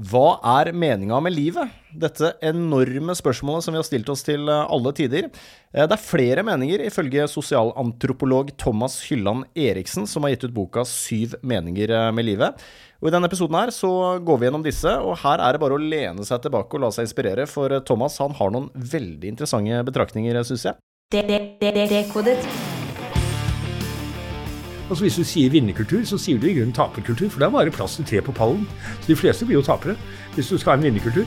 [0.00, 1.68] Hva er meninga med livet?
[1.92, 5.28] Dette enorme spørsmålet som vi har stilt oss til eh, alle tider.
[5.28, 10.86] Eh, det er flere meninger, ifølge sosialantropolog Thomas Hylland Eriksen, som har gitt ut boka
[10.88, 12.64] Syv meninger eh, med livet.
[13.04, 13.92] Og I denne episoden her så
[14.24, 16.94] går vi gjennom disse, og her er det bare å lene seg tilbake og la
[16.96, 20.80] seg inspirere, for Thomas han har noen veldig interessante betraktninger, syns jeg.
[21.12, 22.71] Dekodet.
[24.92, 27.72] Altså Hvis du sier vinnerkultur, så sier du i grunnen taperkultur, for det er bare
[27.72, 28.66] plass til tre på pallen.
[29.00, 29.94] Så de fleste blir jo tapere
[30.34, 31.24] hvis du skal ha en vinnerkultur.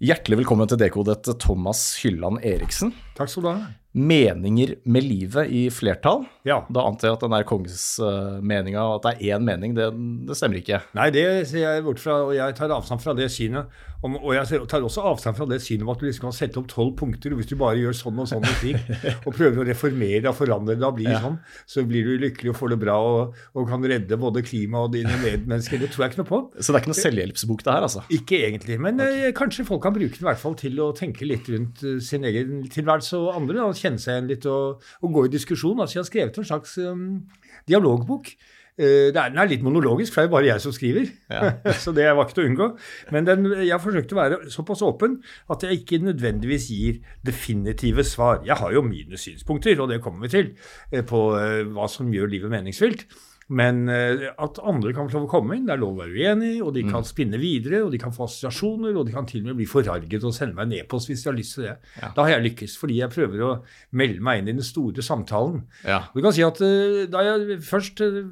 [0.00, 2.96] Hjertelig velkommen til Dekodet, Thomas Hylland Eriksen.
[3.14, 3.72] Takk skal du ha.
[3.94, 6.24] Meninger med livet i flertall.
[6.42, 6.64] Ja.
[6.66, 9.86] Da antar jeg at den der kongesmeninga, uh, at det er én mening, det,
[10.26, 10.80] det stemmer ikke?
[10.98, 13.70] Nei, det ser jeg bort fra, og jeg tar avstand fra det synet.
[14.04, 16.58] Om, og jeg tar også avstand fra det synet om at du liksom kan sette
[16.60, 18.90] opp tolv punkter, og hvis du bare gjør sånn og sånn og slik,
[19.26, 21.22] og prøver å reformere og forandre det og bli ja.
[21.22, 21.38] sånn,
[21.70, 24.92] så blir du lykkelig og får det bra og, og kan redde både klima og
[24.96, 25.80] dine medmennesker.
[25.80, 26.42] Det tror jeg ikke noe på.
[26.58, 28.04] Så det er ikke noe selvhjelpsbok, det her, altså?
[28.18, 28.80] Ikke egentlig.
[28.82, 29.22] Men okay.
[29.30, 31.96] eh, kanskje folk kan bruke den i hvert fall til å tenke litt rundt uh,
[32.02, 33.60] sin egen tilværelse og andre.
[33.60, 35.80] Da, kjenne seg igjen litt og, og, gå i diskusjon.
[35.80, 37.08] Altså, jeg har skrevet en slags um,
[37.68, 38.34] dialogbok
[38.74, 41.10] Eh, den er litt monologisk, for det er bare jeg som skriver.
[41.30, 41.52] Ja.
[41.82, 42.68] så det var ikke til å unngå.
[43.14, 45.20] Men den, jeg forsøkt å være såpass åpen
[45.52, 48.42] at jeg ikke nødvendigvis gir definitive svar.
[48.46, 50.50] Jeg har jo mine synspunkter, og det kommer vi til,
[50.90, 53.06] uh, på uh, hva som gjør livet meningsfylt.
[53.54, 56.14] Men uh, at andre kan få lov å komme inn, det er lov å være
[56.16, 57.08] uenig, og de kan mm.
[57.08, 60.26] spinne videre, og de kan få assosiasjoner, og de kan til og med bli forarget
[60.26, 61.76] og sende meg en e-post hvis de har lyst til det.
[62.00, 62.12] Ja.
[62.16, 63.52] Da har jeg lykkes, fordi jeg prøver å
[63.96, 65.64] melde meg inn i den store samtalen.
[65.86, 66.02] Ja.
[66.14, 68.22] Du kan si at uh, Da jeg først uh,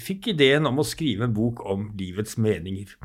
[0.00, 2.96] fikk ideen om å skrive en bok om livets meninger,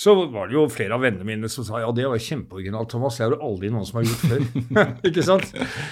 [0.00, 3.18] så var det jo flere av vennene mine som sa ja, det var kjempeoriginalt, Thomas.
[3.18, 4.44] Det er jo aldri noen som har gjort før.
[5.10, 5.50] ikke sant?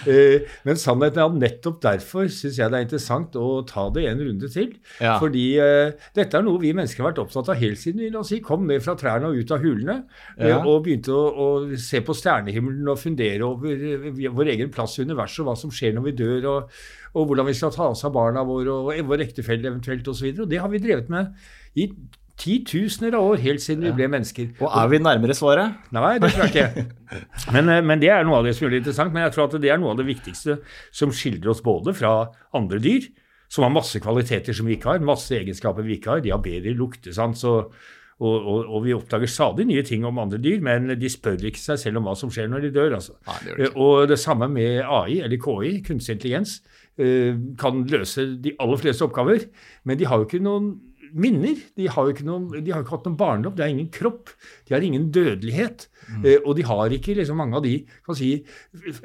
[0.08, 4.06] Eh, men sannheten er at nettopp derfor syns jeg det er interessant å ta det
[4.08, 4.70] en runde til.
[4.96, 5.18] Ja.
[5.20, 8.22] Fordi eh, dette er noe vi mennesker har vært opptatt av helt siden vi la
[8.22, 9.98] oss si, kom ned fra trærne og ut av hulene.
[10.38, 10.62] Eh, ja.
[10.62, 15.04] og begynte å, å, se på stjernehimmelen og fundere over eh, vår egen plass i
[15.04, 16.48] universet og hva som skjer når vi dør.
[16.54, 16.80] og,
[17.12, 20.32] og hvordan vi skal ta oss av barna våre og vår ektefelle eventuelt osv.
[20.48, 21.36] Det har vi drevet med
[21.76, 21.90] i
[22.38, 24.52] titusener av år, helt siden vi ble mennesker.
[24.62, 25.78] Og er vi nærmere svaret?
[25.94, 26.86] Nei, det tror jeg ikke.
[27.54, 29.14] Men, eh, men, det er noe av det som er interessant.
[29.14, 30.58] Men jeg tror at det er noe av det viktigste
[30.94, 32.12] som skildrer oss både fra
[32.56, 33.06] andre dyr,
[33.48, 36.24] som har masse kvaliteter som vi ikke har, masse egenskaper vi ikke har.
[36.24, 37.72] De har bedre luktesans og,
[38.18, 41.62] og, og, og, vi oppdager stadig nye ting om andre dyr, men de spør ikke
[41.62, 42.98] seg selv om hva som skjer når de dør.
[42.98, 43.16] Altså.
[43.30, 46.58] Nei, det det og det samme med AI, eller KI, kunstig intelligens,
[47.00, 49.48] eh, kan løse de aller fleste oppgaver,
[49.88, 50.74] men de har jo ikke noen
[51.12, 51.60] minner.
[51.78, 54.32] De har noen, de har ikke hatt noen barndom, de har ingen kropp,
[54.68, 55.88] de har ingen dødelighet.
[56.08, 56.22] Mm.
[56.24, 57.74] Eh, og de har ikke liksom, mange av de
[58.18, 58.30] si,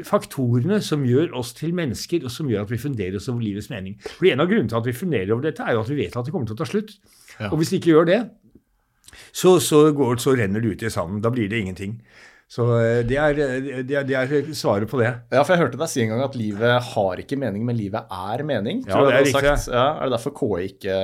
[0.08, 3.72] faktorene som gjør oss til mennesker, og som gjør at vi funderer oss over livets
[3.74, 3.98] mening.
[4.06, 6.18] For En av grunnene til at vi funderer over dette, er jo at vi vet
[6.18, 6.96] at det kommer til å ta slutt.
[7.40, 7.52] Ja.
[7.52, 8.22] Og hvis de ikke gjør det,
[9.32, 11.22] så, så, går, så renner det ut i sanden.
[11.22, 12.00] Da blir det ingenting.
[12.54, 15.10] Så eh, det er, det, er, det er, svaret på det.
[15.34, 18.12] Ja, for Jeg hørte deg si en gang at livet har ikke mening, men livet
[18.14, 18.84] er mening.
[18.86, 19.74] Ja, det er, riktig.
[19.74, 20.98] Ja, er det derfor KI ikke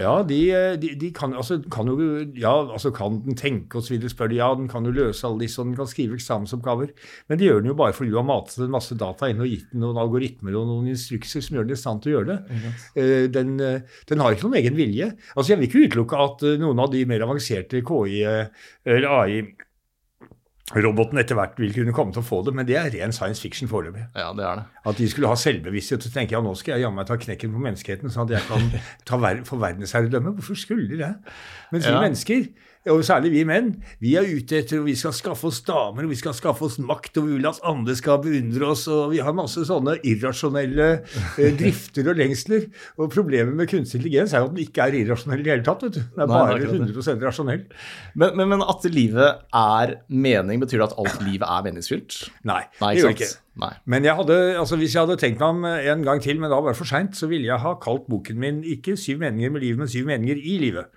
[0.00, 0.38] ja, de,
[0.82, 3.98] de, de kan, altså, kan, jo Ja, altså kan den tenke osv.
[4.10, 6.94] Spør de, ja, den kan jo løse alle disse, og den kan skrive eksamensoppgaver.
[7.28, 9.50] Men det gjør den jo bare fordi du har matet en masse data inn og
[9.50, 12.30] gitt den noen algoritmer og noen instrukser som gjør den i stand til å gjøre
[12.32, 12.38] det.
[12.48, 12.80] Mm.
[13.34, 15.12] Den, eh, den, har ikke noen egen vilje.
[15.34, 19.38] Altså, Jeg vil ikke utelukke at eh, noen av de mer avanserte KI- eller AI
[20.72, 23.42] roboten etter hvert vil kunne komme til å få det, men det er ren science
[23.44, 24.06] fiction foreløpig.
[24.16, 24.64] Ja, det er det.
[24.88, 27.52] At de skulle ha selvbevissthet Så tenker jeg nå skal jeg jammen meg ta knekken
[27.52, 28.70] på menneskeheten, sånn at jeg kan
[29.08, 30.32] ta ver få verdensherredømme.
[30.38, 31.12] Hvorfor skulle de det?
[31.74, 32.00] Mens vi ja.
[32.00, 32.48] mennesker
[32.92, 33.72] og særlig vi menn,
[34.02, 36.78] vi er ute etter og vi skal skaffe oss damer, og vi skal skaffe oss
[36.82, 40.88] makt, og vi vil at andre skal beundre oss, og vi har masse sånne irrasjonelle
[40.94, 42.68] eh, drifter og lengsler.
[43.00, 45.66] Og problemet med kunstig intelligens er jo at den ikke er irrasjonell i det hele
[45.66, 45.86] tatt.
[45.86, 46.02] vet du.
[46.02, 47.64] Den er Nei, bare 100 rasjonell.
[48.14, 52.18] Men, men, men, at livet er mening, betyr det at alt livet er meningsfylt?
[52.44, 53.30] Nei, Nei det gjør det ikke.
[53.64, 53.70] Nei.
[53.86, 55.64] Men jeg hadde, altså hvis jeg hadde tenkt meg om
[55.94, 58.40] en gang til, men da var det for seint, så ville jeg ha kalt boken
[58.40, 60.90] min ikke 'Syv meninger med livet', men 'Syv meninger i livet'.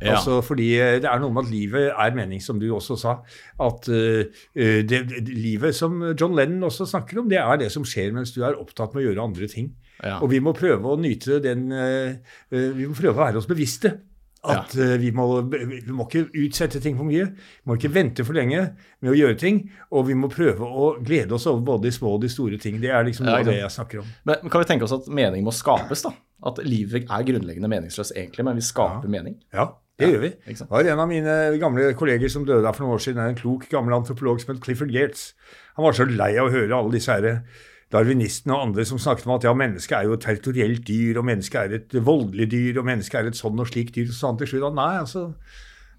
[0.00, 0.16] Ja.
[0.16, 3.16] Altså fordi eh, det er noe med at livet er mening, som du også sa.
[3.60, 8.14] At uh, det, livet som John Lennon også snakker om, det er det som skjer
[8.16, 9.72] mens du er opptatt med å gjøre andre ting.
[10.00, 10.18] Ja.
[10.20, 12.16] Og vi må prøve å nyte den uh,
[12.48, 13.98] Vi må prøve å være oss bevisste.
[14.40, 14.96] At ja.
[14.96, 17.26] vi, må, vi, må, ikke utsette ting for mye.
[17.34, 18.62] Vi må ikke vente for lenge
[19.04, 19.60] med å gjøre ting.
[19.92, 22.78] Og vi må prøve å glede oss over både de små og de store ting.
[22.80, 24.08] Det er liksom ja, det jeg snakker om.
[24.28, 26.14] Men Kan vi tenke oss at mening må skapes, da?
[26.48, 29.12] At livet er grunnleggende meningsløst egentlig, men vi skaper ja.
[29.12, 29.36] mening?
[29.52, 29.68] Ja,
[30.00, 30.30] det ja, gjør vi.
[30.48, 33.38] Det var en av mine gamle kolleger som døde her for noen år siden, en
[33.38, 35.34] klok gammel antropolog som het Clifford Gates.
[35.76, 37.42] Han var så lei av å høre alle disse her
[37.90, 41.26] darwinistene og andre som snakket om at ja, mennesket er jo et territorielt dyr, og
[41.26, 44.08] mennesket er et voldelig dyr, og mennesket er et sånn og slik dyr.
[44.10, 45.28] Så sa han til slutt at nei, altså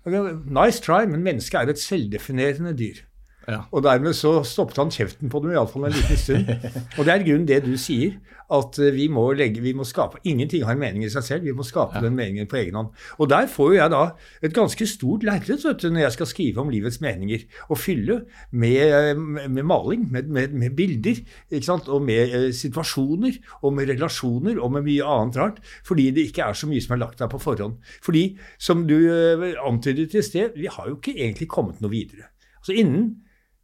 [0.02, 3.04] Nice try, men mennesket er et selvdefinerende dyr.
[3.50, 3.64] Ja.
[3.74, 6.52] Og dermed så stoppet han kjeften på dem, iallfall en liten stund.
[6.98, 8.20] Og det er i grunnen det du sier,
[8.52, 11.48] at eh, vi må, legge, vi må skape Ingenting har en mening i seg selv,
[11.48, 12.92] vi må skape den meningen på egen hånd.
[13.18, 14.02] Og der får jo jeg da
[14.46, 18.20] et ganske stort lerret når jeg skal skrive om livets meninger, og fylle
[18.52, 19.18] med,
[19.50, 21.24] med maling, med, med, med bilder,
[21.82, 26.46] og med eh, situasjoner, og med relasjoner, og med mye annet rart, fordi det ikke
[26.46, 27.80] er så mye som er lagt der på forhånd.
[28.06, 32.30] Fordi, som du eh, antydet i sted, vi har jo ikke egentlig kommet noe videre.
[32.62, 33.10] Altså Innen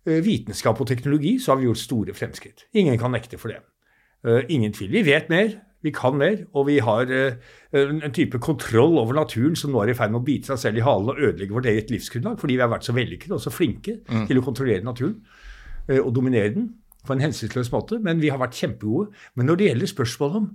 [0.07, 2.67] vitenskap og teknologi så har vi gjort store fremskritt.
[2.77, 3.59] Ingen kan nekte for det.
[4.25, 4.91] Eh, ingen tvil.
[4.91, 5.51] Vi vet mer,
[5.85, 7.37] vi kan mer, og vi har eh,
[7.73, 10.81] en type kontroll over naturen som nå er i ferd med å bite seg selv
[10.81, 13.53] i halen og ødelegge vårt eget livsgrunnlag, fordi vi har vært så vellykkede og så
[13.53, 15.19] flinke til å kontrollere naturen
[15.87, 16.71] eh, og dominere den
[17.07, 18.01] på en hensynsløs måte.
[18.03, 19.13] Men vi har vært kjempegode.
[19.35, 20.49] Men når det gjelder spørsmålet om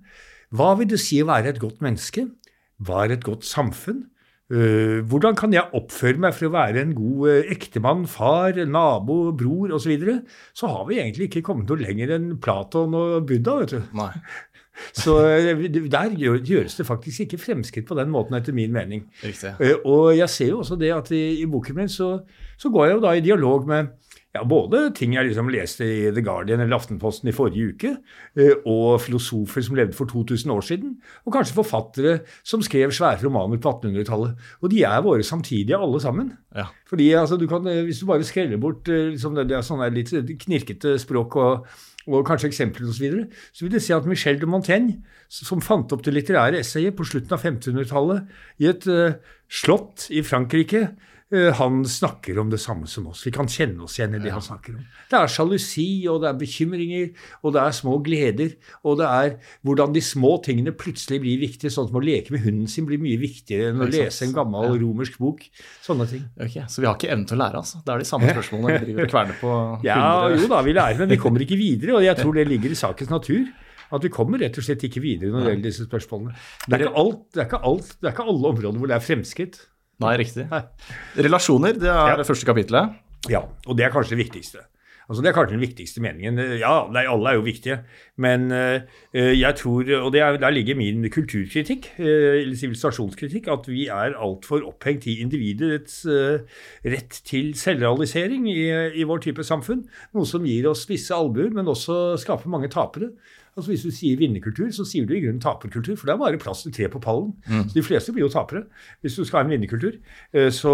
[0.52, 2.26] hva vil det si å være et godt menneske,
[2.82, 4.02] hva er et godt samfunn,
[5.08, 9.72] hvordan kan jeg oppføre meg for å være en god uh, ektemann, far, nabo, bror
[9.72, 10.16] osv., så, videre,
[10.56, 13.58] så har vi egentlig ikke kommet noe lenger enn Platon og Buddha.
[13.62, 13.94] vet du.
[13.98, 14.12] Nei.
[14.96, 19.04] Så uh, der gjøres det faktisk ikke fremskritt på den måten, etter min mening.
[19.20, 19.52] Riktig.
[19.84, 22.14] Og jeg ser jo også det at i, i boken min så,
[22.58, 23.92] så går jeg jo da i dialog med
[24.32, 27.90] ja, både ting jeg liksom leste i The Guardian eller Aftenposten i forrige uke,
[28.40, 30.94] eh, og filosofer som levde for 2000 år siden,
[31.26, 34.48] og kanskje forfattere som skrev svære romaner på 1800-tallet.
[34.64, 36.32] Og de er våre samtidige, alle sammen.
[36.56, 36.70] Ja.
[36.88, 39.68] Fordi altså, du kan, eh, Hvis du bare skreller bort eh, liksom, det, det er
[39.68, 40.08] sånne litt
[40.46, 41.68] knirkete språk og,
[42.08, 45.60] og kanskje eksempler osv., så, videre, så vil du se at Michel de Montaigne, som
[45.60, 48.24] fant opp det litterære essayet på slutten av 1500-tallet
[48.60, 49.14] i et uh,
[49.48, 50.90] slott i Frankrike,
[51.32, 53.22] han snakker om det samme som oss.
[53.24, 54.82] Vi kan kjenne oss igjen i det han snakker om.
[55.08, 57.06] Det er sjalusi, og det er bekymringer,
[57.40, 58.52] og det er små gleder,
[58.84, 59.32] og det er
[59.64, 63.00] hvordan de små tingene plutselig blir viktige, sånn som å leke med hunden sin blir
[63.00, 65.46] mye viktigere enn å lese en gammel romersk bok.
[65.84, 66.28] Sånne ting.
[66.36, 67.80] Ok, Så vi har ikke evnen til å lære, altså?
[67.80, 69.56] Det er de samme spørsmålene vi driver og kverner på.
[69.88, 69.98] Ja,
[70.28, 71.96] 100 jo da, vi lærer, men vi kommer ikke videre.
[71.98, 73.44] Og jeg tror det ligger i sakens natur.
[73.92, 76.32] At vi kommer rett og slett ikke videre når det gjelder disse spørsmålene.
[76.64, 78.96] Det er ikke, alt, det er ikke, alt, det er ikke alle områder hvor det
[78.96, 79.58] er fremskritt.
[80.00, 80.48] Nei, riktig.
[80.50, 80.62] Nei.
[81.16, 82.16] Relasjoner, det er Ja.
[82.16, 82.94] det første kapitlet.
[83.30, 84.64] Ja, og det er kanskje det viktigste.
[85.10, 86.38] Altså Det er kanskje den viktigste meningen.
[86.60, 87.80] Ja, nei, alle er jo viktige,
[88.16, 88.80] men eh,
[89.12, 94.14] jeg tror Og det er, der ligger min kulturkritikk, eh, eller sivilisasjonskritikk, at vi er
[94.14, 96.38] altfor opphengt i individets eh,
[96.86, 99.84] rett til selvrealisering i, i vår type samfunn.
[100.14, 103.10] Noe som gir oss visse albuer, men også skaper mange tapere.
[103.56, 106.38] Altså Hvis du sier vinnerkultur, så sier du i grunnen taperkultur, for det er bare
[106.40, 107.34] plass til tre på pallen.
[107.68, 108.62] Så De fleste blir jo tapere
[109.02, 109.98] hvis du skal ha en vinnerkultur.
[110.32, 110.72] Eh, Så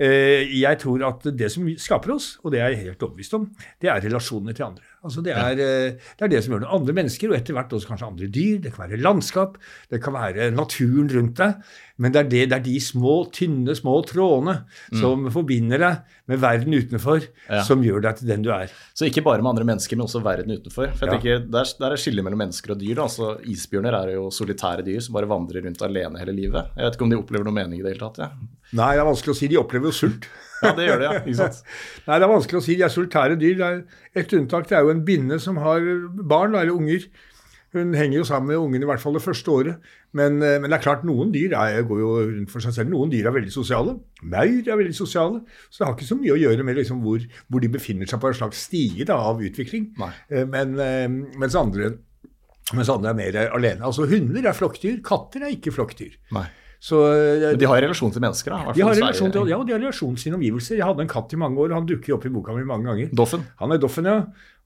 [0.00, 3.50] eh, jeg tror at det som skaper oss, og det er jeg helt overbevist om,
[3.82, 4.82] det er relasjonene til andre.
[5.04, 6.70] Altså Det er, eh, det er det som gjør det.
[6.72, 8.60] Andre mennesker, og etter hvert også kanskje andre dyr.
[8.64, 9.58] Det kan være landskap,
[9.90, 11.58] det kan være naturen rundt deg.
[11.98, 14.64] Men det er, det, det er de små, tynne, små trådene
[14.98, 16.00] som forbinder deg
[16.32, 17.60] med verden utenfor, Ja.
[17.62, 18.72] som gjør deg til den du er.
[18.96, 20.88] Så ikke bare med andre mennesker, men også verden utenfor.
[20.96, 21.18] For jeg Ja.
[21.20, 22.94] tenker, Der, der er skillet mellom mennesker og dyr.
[22.96, 23.02] Da.
[23.02, 26.72] Altså, isbjørner er jo solitære dyr som bare vandrer rundt alene hele livet.
[26.76, 28.18] Jeg vet ikke om de opplever noe mening i det hele tatt.
[28.18, 28.30] Ja,
[28.72, 29.46] Nei, det er vanskelig å si.
[29.52, 30.26] De opplever jo sult.
[30.64, 31.20] Ja det gjør det, ja.
[31.26, 31.60] Ikke sant?
[32.08, 32.78] Nei, det er vanskelig å si.
[32.80, 33.54] De er solitære dyr.
[33.60, 34.66] Det er et unntak.
[34.70, 35.86] Det er jo en binne som har
[36.34, 37.06] barn, eller unger.
[37.74, 39.86] Hun henger jo sammen med ungene i hvert fall det første året.
[40.14, 42.92] Men, eh, men det er klart, noen dyr er, går jo rundt for seg selv.
[42.92, 43.96] Noen dyr er veldig sosiale.
[44.22, 45.40] Maur er veldig sosiale.
[45.66, 48.22] Så det har ikke så mye å gjøre med liksom hvor, hvor de befinner seg
[48.22, 49.88] på en slags stige da, av utvikling.
[50.30, 51.96] Eh, Men, eh, mens, andre,
[52.78, 53.82] mens andre er mer alene.
[53.90, 55.00] Altså Hunder er flokkdyr.
[55.02, 56.14] Katter er ikke flokkdyr.
[56.38, 56.46] Nei.
[56.84, 58.72] Så eh, Men de har relasjon til mennesker, da.
[58.76, 60.76] de har relasjon til, ja, de har relasjon til sine omgivelser.
[60.76, 62.90] Jeg hadde en katt i mange år, og han dukker opp i boka mi mange
[62.90, 63.14] ganger.
[63.16, 63.46] Doffen.
[63.62, 64.18] Han er Doffen, ja.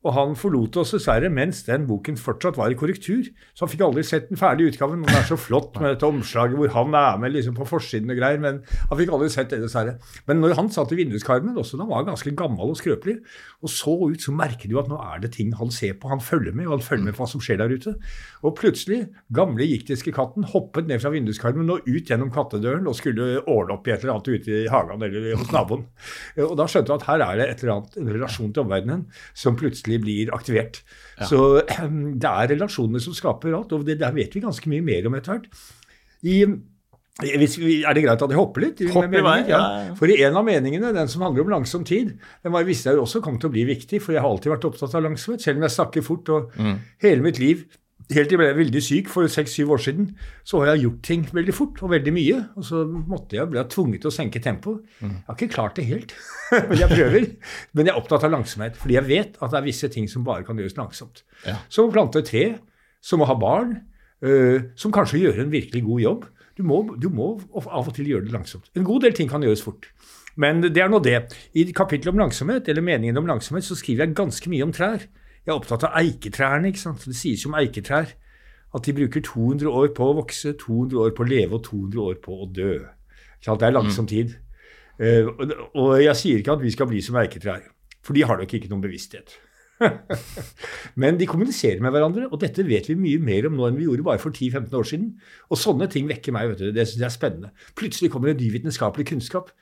[0.07, 3.27] Og han forlot oss dessverre mens den boken fortsatt var i korrektur.
[3.51, 5.01] Så han fikk aldri sett den ferdige utgaven.
[5.01, 8.15] Men den er så flott med dette omslaget hvor han er med liksom på forsiden
[8.15, 8.39] og greier.
[8.43, 9.97] Men han fikk aldri sett det, dessverre.
[10.31, 13.17] Men når han satt i vinduskarmen, også da han var ganske gammel og skrøpelig,
[13.59, 16.13] og så ut, så merker du at nå er det ting han ser på.
[16.13, 17.97] Han følger med, og han følger med på hva som skjer der ute.
[18.47, 19.01] Og plutselig,
[19.35, 23.91] gamle giktiske katten hoppet ned fra vinduskarmen og ut gjennom kattedøren og skulle ordne opp
[23.91, 25.89] i et eller annet ute i hagen eller hos naboen.
[26.47, 29.07] Og da skjønte du at her er det et eller annet, en relasjon til omverdenen
[29.35, 30.83] som plutselig blir aktivert.
[31.25, 35.09] Så det er relasjonene som skaper alt, og det der vet vi ganske mye mer
[35.09, 35.49] om etter hvert.
[36.29, 36.37] I,
[37.19, 38.85] hvis er det greit at jeg hopper litt?
[38.93, 39.95] Hopper Hopp i vei, ja, ja.
[39.99, 42.13] For i en av meningene, den som handler om langsom tid,
[42.45, 44.53] den var, visste jeg jo også kom til å bli viktig, for jeg har alltid
[44.55, 46.29] vært opptatt av langsomhet, selv om jeg snakker fort.
[46.37, 46.77] Og Mm.
[47.03, 47.65] hele mitt liv
[48.09, 50.07] Helt til jeg ble veldig syk for seks-syv år siden,
[50.47, 52.39] så har jeg gjort ting veldig fort og veldig mye.
[52.57, 54.87] Og så måtte jeg, ble tvunget til å senke tempoet.
[55.03, 56.15] Jeg har ikke klart det helt,
[56.71, 57.27] men jeg prøver.
[57.77, 60.25] Men jeg er opptatt av langsomhet, fordi jeg vet at det er visse ting som
[60.25, 61.21] bare kan gjøres langsomt.
[61.45, 61.59] Ja.
[61.69, 62.47] Som å plante et tre,
[63.05, 63.77] som å ha barn,
[64.25, 66.27] øh, som kanskje gjør en virkelig god jobb.
[66.57, 68.73] Du må, du må av og til gjøre det langsomt.
[68.73, 69.93] En god del ting kan gjøres fort.
[70.39, 71.21] Men det er nå det.
[71.59, 75.05] I kapittelet om langsomhet, eller meningen om langsomhet, så skriver jeg ganske mye om trær.
[75.49, 76.69] Jeg er opptatt av eiketrærne.
[76.69, 77.07] ikke sant?
[77.09, 78.11] Det sies jo om eiketrær
[78.77, 82.03] at de bruker 200 år på å vokse, 200 år på å leve og 200
[82.05, 82.75] år på å dø.
[83.41, 83.55] Så?
[83.57, 84.35] Det er langsom tid.
[85.01, 87.65] Eh, og, jeg sier ikke at vi skal bli som eiketrær,
[88.05, 89.39] for de har nok ikke noen bevissthet.
[91.01, 93.89] Men de kommuniserer med hverandre, og dette vet vi mye mer om nå enn vi
[93.89, 95.11] gjorde bare for 10-15 år siden.
[95.49, 96.53] Og sånne ting vekker meg.
[96.53, 96.69] vet du.
[96.77, 97.55] Det synes jeg er spennende.
[97.79, 99.55] Plutselig kommer en ny vitenskapelig kunnskap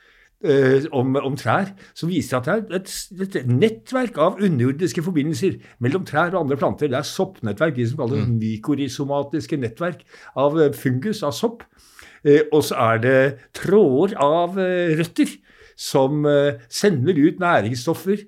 [0.92, 2.90] om, om trær som viser at det er et,
[3.24, 6.90] et nettverk av underjordiske forbindelser mellom trær og andre planter.
[6.92, 10.04] Det er soppnettverk, de som kalles mykorisomatiske nettverk
[10.36, 11.64] av eh, fungus, av sopp.
[12.26, 13.18] Eh, og så er det
[13.56, 15.36] tråder av eh, røtter
[15.76, 18.24] som eh, sender ut næringsstoffer.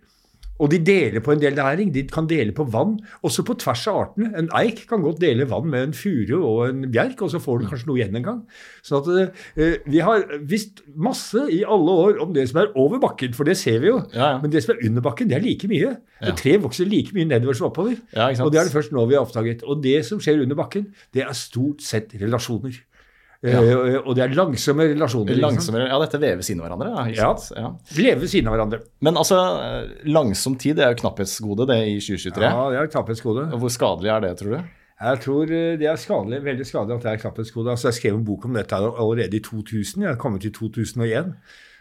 [0.59, 1.93] Og de deler på en del næring.
[1.95, 4.33] De kan dele på vann, også på tvers av artene.
[4.38, 7.61] En eik kan godt dele vann med en furu og en bjerk, og så får
[7.61, 8.41] du kanskje noe igjen en gang.
[8.83, 12.99] Så at, eh, vi har visst masse i alle år om det som er over
[12.99, 14.03] bakken, for det ser vi jo.
[14.15, 14.38] Ja, ja.
[14.43, 15.97] Men det som er under bakken, det er like mye.
[16.23, 16.35] Ja.
[16.35, 17.95] Tre vokser like mye nedover som oppover.
[18.43, 19.62] Og det er det først nå vi har oppdaget.
[19.62, 22.75] Og det som skjer under bakken, det er stort sett relasjoner.
[23.47, 23.61] Ja.
[23.62, 25.37] Eh, og det er langsomme relasjoner.
[25.38, 25.87] sant?
[25.87, 26.88] Ja, dette veves inn i hverandre.
[27.14, 27.68] Ja, Ja.
[28.18, 28.80] ved siden av hverandre.
[29.00, 32.42] Men altså, eh, langsom tid det er jo knapphetsgode, det i 2023.
[32.42, 33.47] Ja, det er knapphetsgode.
[33.54, 34.64] Hvor skadelig er det, tror du?
[34.99, 37.71] Jeg tror eh, det er skadelig, veldig skadelig at det er knapphetsgode.
[37.71, 40.02] Altså, jeg skrev en bok om dette allerede i 2000.
[40.02, 41.35] Jeg har kommet til 2001.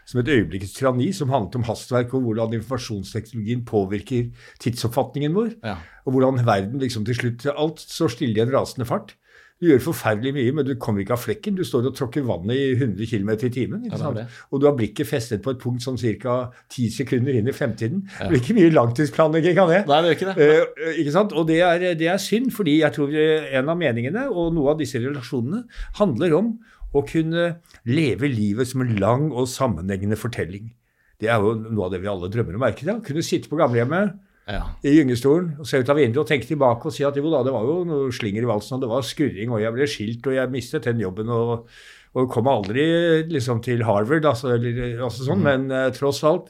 [0.08, 4.30] Som et øyeblikkets tyranni, som handlet om hastverk og hvordan informasjonsteknologien påvirker
[4.62, 5.50] tidsoppfatningen vår.
[5.64, 5.74] Ja.
[6.06, 9.12] Og hvordan verden liksom til slutt Alt står stille i en rasende fart.
[9.58, 11.56] Du gjør forferdelig mye, men du kommer ikke av flekken.
[11.58, 13.88] Du står og tråkker vannet i 100 km i timen.
[13.90, 14.10] Ja.
[14.52, 16.36] Og du har blikket festet på et punkt sånn ca.
[16.70, 18.04] 10 sekunder inn i fremtiden.
[18.06, 19.80] Det blir ikke mye langtidsplanlegging av det.
[19.90, 20.46] Nei, det er ikke det.
[20.46, 21.34] Eh, ikke sant?
[21.34, 24.78] Og det er, det er synd, fordi jeg tror en av meningene og noe av
[24.82, 25.64] disse relasjonene
[25.98, 26.54] handler om
[26.94, 27.50] å kunne
[27.88, 30.70] leve livet som en lang og sammenhengende fortelling.
[31.18, 32.62] Det er jo noe av det vi alle drømmer om.
[32.62, 33.00] er ikke det?
[33.10, 34.14] Kunne sitte på gamlehjemmet
[34.48, 34.62] Ja.
[34.80, 37.42] i gyngestolen og se ut av vinduet og tenke tilbake og si at jo da,
[37.44, 40.28] det var jo noe slinger i valsen, og det var skurring, og jeg ble skilt,
[40.30, 41.68] og jeg mistet den jobben, og,
[42.16, 42.86] og kom aldri
[43.28, 46.48] liksom til Harvard, altså, eller, altså sånn, men uh, tross alt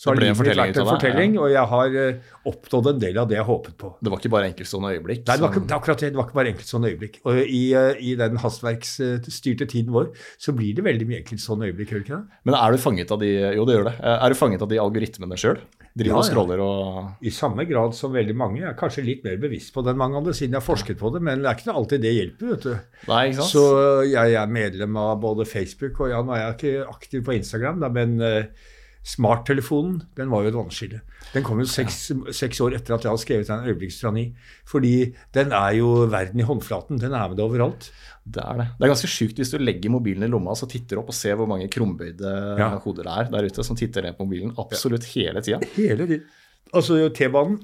[0.00, 3.18] så har Det livet mitt vært en fortelling, og jeg har uh, oppnådd en del
[3.20, 3.90] av det jeg håpet på.
[4.00, 5.26] Det var ikke bare enkeltstående øyeblikk.
[5.26, 6.08] Nei, det var, ikke, det akkurat det.
[6.16, 7.18] Var ikke bare enkeltstående øyeblikk.
[7.28, 10.08] Og i, uh, i den hastverksstyrte tiden vår
[10.40, 12.22] så blir det veldig mye enkeltstående øyeblikk, ikke?
[12.48, 13.28] Men er du fanget av de
[13.58, 13.94] Jo, det gjør det.
[14.14, 15.60] Er du fanget av de algoritmene sjøl?
[15.90, 18.60] Driver Ja, og scroller og I samme grad som veldig mange.
[18.60, 21.00] Jeg er kanskje litt mer bevisst på det enn mange andre, siden jeg har forsket
[21.00, 22.52] på det, men det er ikke alltid det hjelper.
[22.52, 22.74] vet du.
[23.10, 23.50] Nei, ikke sant?
[23.50, 23.64] Så
[24.06, 27.82] jeg er medlem av både Facebook og ja, nå er jeg ikke aktiv på Instagram,
[27.82, 28.68] da, men eh,
[29.06, 31.00] smarttelefonen den var jo et vannskille.
[31.32, 34.24] Den kom jo seks, seks år etter at jeg hadde skrevet en øyeblikkstrani.
[34.68, 34.92] Fordi
[35.36, 37.00] den er jo verden i håndflaten.
[37.00, 37.90] Den er med deg overalt.
[38.30, 38.66] Det er det.
[38.78, 41.38] Det er ganske sjukt hvis du legger mobilen i lomma og titter opp og ser
[41.40, 42.70] hvor mange krumbøyde Ja.
[42.84, 45.60] hoder det er der ute som titter ned på mobilen absolutt hele tida.
[45.76, 46.26] Hele tiden.
[46.74, 47.56] Altså T-banen.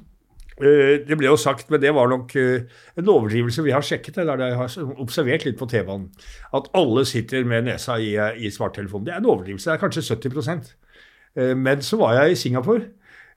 [0.59, 2.64] eh, Det ble jo sagt, men det var nok eh,
[2.97, 3.62] en overdrivelse.
[3.62, 6.09] Vi har sjekket det, der jeg har observert litt på T-banen.
[6.55, 9.05] At alle sitter med nesa i, eh, i smarttelefonen.
[9.05, 9.69] Det er en overdrivelse.
[9.71, 10.86] Det er kanskje 70 Eh,
[11.57, 12.83] Men så var jeg i Singapore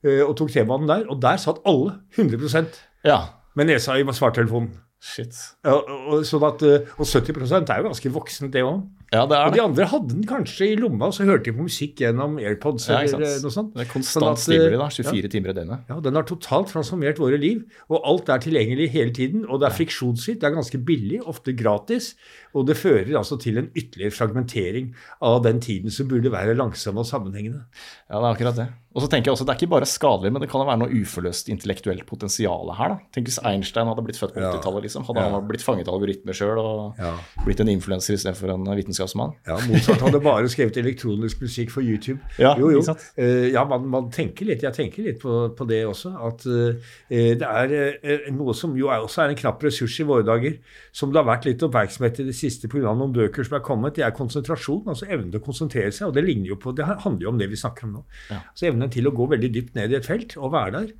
[0.03, 3.19] eh, og tok T-banen der, og der satt alle 100% Ja.
[3.55, 4.71] med nesa i svartelefonen.
[5.01, 5.35] Shit.
[5.63, 8.81] Ja, og, sånn at, eh, og 70% er jo ganske voksent, det òg.
[9.09, 11.53] Ja, det er Og de andre hadde den kanskje i lomma, og så hørte de
[11.57, 13.71] på musikk gjennom AirPods Ja, eller noe sånt.
[13.73, 14.85] Det er Sånn konstant at, stimuli, da.
[14.85, 15.87] eh, 24 timer i døgnet.
[15.89, 19.47] Ja, Den har totalt transformert våre liv, og alt er tilgjengelig hele tiden.
[19.49, 22.13] Og det er friksjonsfritt, det er ganske billig, ofte gratis.
[22.53, 24.93] Og det fører altså til en ytterligere fragmentering
[25.25, 27.65] av den tiden som burde være langsom og sammenhengende.
[28.09, 28.67] Ja, det er akkurat det.
[28.99, 30.79] Og så tenker jeg også, Det er ikke bare skadelig, men det kan jo være
[30.81, 32.89] noe uforløst intellektuelt potensial her.
[32.89, 32.97] da.
[33.15, 34.83] Tenk hvis Einstein hadde blitt født på 80-tallet.
[34.89, 35.05] Liksom.
[35.07, 35.29] Hadde Ja.
[35.31, 37.13] han blitt fanget av algoritmer sjøl og Ja.
[37.45, 39.35] blitt en influenser istedenfor en vitenskapsmann?
[39.47, 42.19] Ja, Mozart hadde bare skrevet elektronisk musikk for YouTube.
[42.37, 42.81] Ja, jo, jo.
[43.17, 46.11] Eh, ja, man, man tenker litt, jeg tenker litt på, på det også.
[46.19, 46.75] At uh,
[47.09, 50.57] det er uh, noe som jo er, også er en knapp ressurs i våre dager,
[50.91, 52.91] som det har vært litt oppmerksomhet i det siste pga.
[52.97, 53.95] noen bøker som er kommet.
[53.95, 56.07] Det er konsentrasjon, altså evnen til å konsentrere seg.
[56.09, 58.03] Og det ligner jo på, det handler jo om det vi snakker om nå.
[58.31, 58.41] Ja.
[58.57, 60.91] Så evnen til å gå veldig dypt ned i et felt og være der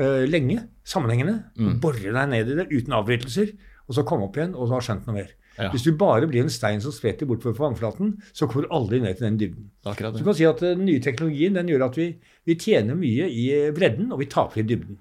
[0.00, 1.38] uh, lenge, sammenhengende.
[1.58, 1.76] Mm.
[1.82, 3.54] Bore deg ned i det uten avbrytelser,
[3.88, 5.32] og så komme opp igjen og så ha skjønt noe mer.
[5.58, 5.68] Ja.
[5.72, 9.02] Hvis du bare blir en stein som spretter bortover på vannflaten, så kommer du aldri
[9.02, 9.66] ned til den dybden.
[9.84, 10.16] Akkurat, ja.
[10.16, 12.06] Så du kan si at eh, Den nye teknologien den gjør at vi,
[12.48, 14.96] vi tjener mye i eh, bredden, og vi taper i dybden.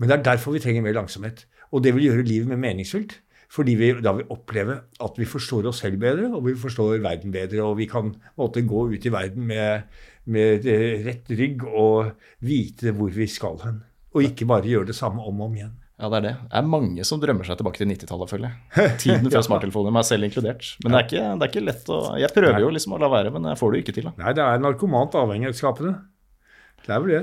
[0.00, 1.44] Men det er derfor vi trenger mer langsomhet.
[1.72, 3.18] Og det vil gjøre livet mer meningsfylt.
[3.52, 7.34] Fordi vi, da vil oppleve at vi forstår oss selv bedre, og vi forstår verden
[7.34, 7.60] bedre.
[7.66, 9.84] Og vi kan måtte, gå ut i verden med,
[10.30, 12.12] med eh, rett rygg og
[12.44, 13.80] vite hvor vi skal hen.
[14.12, 15.72] Og ikke bare gjøre det samme om og om igjen.
[16.02, 16.32] Ja, det er det.
[16.50, 18.94] Det er mange som drømmer seg tilbake til 90-tallet, føler jeg.
[19.02, 20.72] Tiden før smarttelefoner, meg selv inkludert.
[20.82, 23.10] Men det er, ikke, det er ikke lett å Jeg prøver jo liksom å la
[23.12, 24.08] være, men jeg får det jo ikke til.
[24.08, 24.14] da.
[24.24, 25.94] Nei, det er narkomant avhengighetsskapende.
[26.82, 27.22] Det er vel det.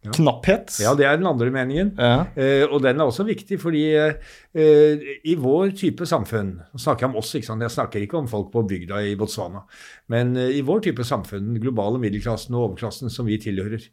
[0.00, 0.72] Knapphet.
[0.80, 1.90] Ja, det er den andre meningen.
[1.98, 2.24] Ja.
[2.32, 7.10] Eh, og den er også viktig, fordi eh, i vår type samfunn Nå snakker jeg
[7.10, 7.64] om oss, ikke sant?
[7.66, 9.66] jeg snakker ikke om folk på bygda i Botswana.
[10.08, 13.84] Men eh, i vår type samfunn, den globale middelklassen og overklassen som vi tilhører,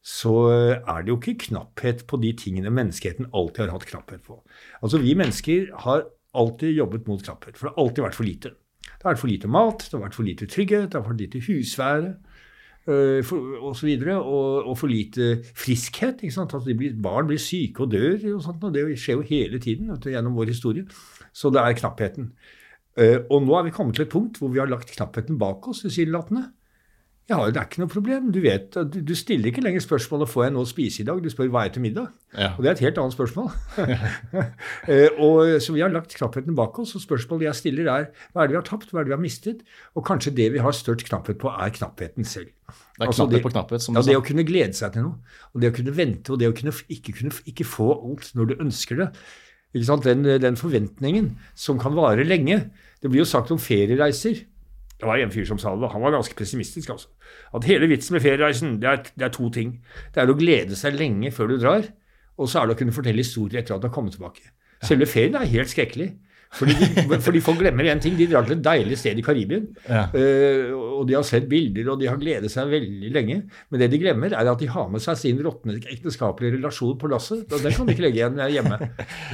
[0.00, 4.24] så eh, er det jo ikke knapphet på de tingene menneskeheten alltid har hatt knapphet
[4.24, 4.40] på.
[4.80, 8.56] Altså Vi mennesker har alltid jobbet mot knapphet, for det har alltid vært for lite.
[8.88, 11.12] Det har vært for lite mat, det har vært for lite trygghet, det har vært
[11.12, 12.14] for lite husvære
[12.88, 16.22] øh, så videre, og, og for lite friskhet.
[16.22, 16.54] ikke sant?
[16.66, 19.92] De blir, barn blir syke og dør, og sånt, og det skjer jo hele tiden
[19.96, 20.86] du, gjennom vår historie.
[21.32, 22.32] Så det er knappheten.
[22.98, 25.68] Eh, og nå er vi kommet til et punkt hvor vi har lagt knappheten bak
[25.70, 26.48] oss, tilsynelatende.
[27.30, 28.30] Ja, det er ikke noe problem.
[28.34, 31.20] Du vet, du, du stiller ikke lenger spørsmålet 'får jeg noe å spise i dag',
[31.22, 32.08] du spør 'hva er til middag'?
[32.34, 32.48] Ja.
[32.56, 33.50] Og det er et helt annet spørsmål.
[34.90, 38.42] Eh, og, så vi har lagt knappheten bak oss, og spørsmålet jeg stiller er hva
[38.42, 39.60] er det vi har tapt, hva er det vi har mistet?
[39.94, 42.50] Og kanskje det vi har størst knapphet på, er knappheten selv.
[42.96, 45.20] Det er Altså, knapphet på knapphet, som Ja, det å kunne glede seg til noe,
[45.54, 48.50] og det å kunne vente, og det å kunne, ikke, kunne, ikke få alt når
[48.50, 49.10] du ønsker det.
[49.76, 50.00] Ikke?
[50.02, 52.70] Den, den forventningen som kan vare lenge.
[53.00, 54.42] Det blir jo sagt om feriereiser.
[55.00, 56.90] Det var en fyr som sa det, han var ganske pessimistisk.
[56.92, 57.08] altså.
[57.56, 59.78] At hele vitsen med feriereisen, det er, det er to ting.
[60.14, 61.88] Det er å glede seg lenge før du drar,
[62.36, 64.44] og så er det å kunne fortelle historier etter at du har kommet tilbake.
[64.84, 66.10] Selve ferien er helt skrekkelig.
[66.50, 68.16] Fordi, de, fordi folk glemmer én ting.
[68.18, 69.68] De drar til et deilig sted i Karibien.
[69.86, 70.08] Ja.
[70.16, 73.36] Eh, og de har sett bilder, og de har gledet seg veldig lenge.
[73.70, 77.10] Men det de glemmer, er at de har med seg sin råtne ekteskapelige relasjon på
[77.12, 77.46] lasset.
[77.46, 78.80] Og den kan de ikke legge igjen hjemme.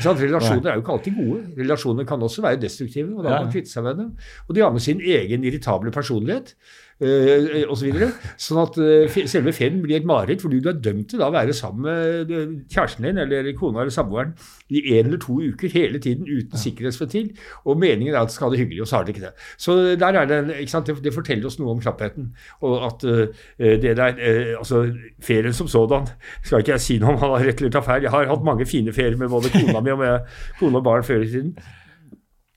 [0.04, 0.12] Så?
[0.16, 1.42] Relasjoner er jo ikke alltid gode.
[1.56, 4.12] Relasjoner kan også være destruktive, og da må man kvitte seg med dem.
[4.46, 6.52] Og de har med sin egen irritable personlighet.
[6.96, 8.06] Uh, og så videre.
[8.40, 11.52] sånn at eh, selve ferien blir et mareritt, fordi du er dømt til å være
[11.56, 14.32] sammen med eh, kjæresten din eller kona eller samboeren
[14.72, 17.28] i en eller to uker hele tiden uten sikkerhetsventil.
[17.68, 19.34] Og meningen er at du skal ha det hyggelig, og så har det ikke det.
[19.60, 20.40] Så der er det?
[20.48, 22.32] Det, det forteller oss noe om knappheten.
[22.64, 24.86] Og at eh, det der, eh, altså
[25.20, 26.08] ferien som sådan
[26.44, 28.06] Skal ikke jeg si noe om han har rett eller tar feil.
[28.08, 31.04] Jeg har hatt mange fine ferier med både kona mi og med kone og barn
[31.04, 31.58] før i tiden.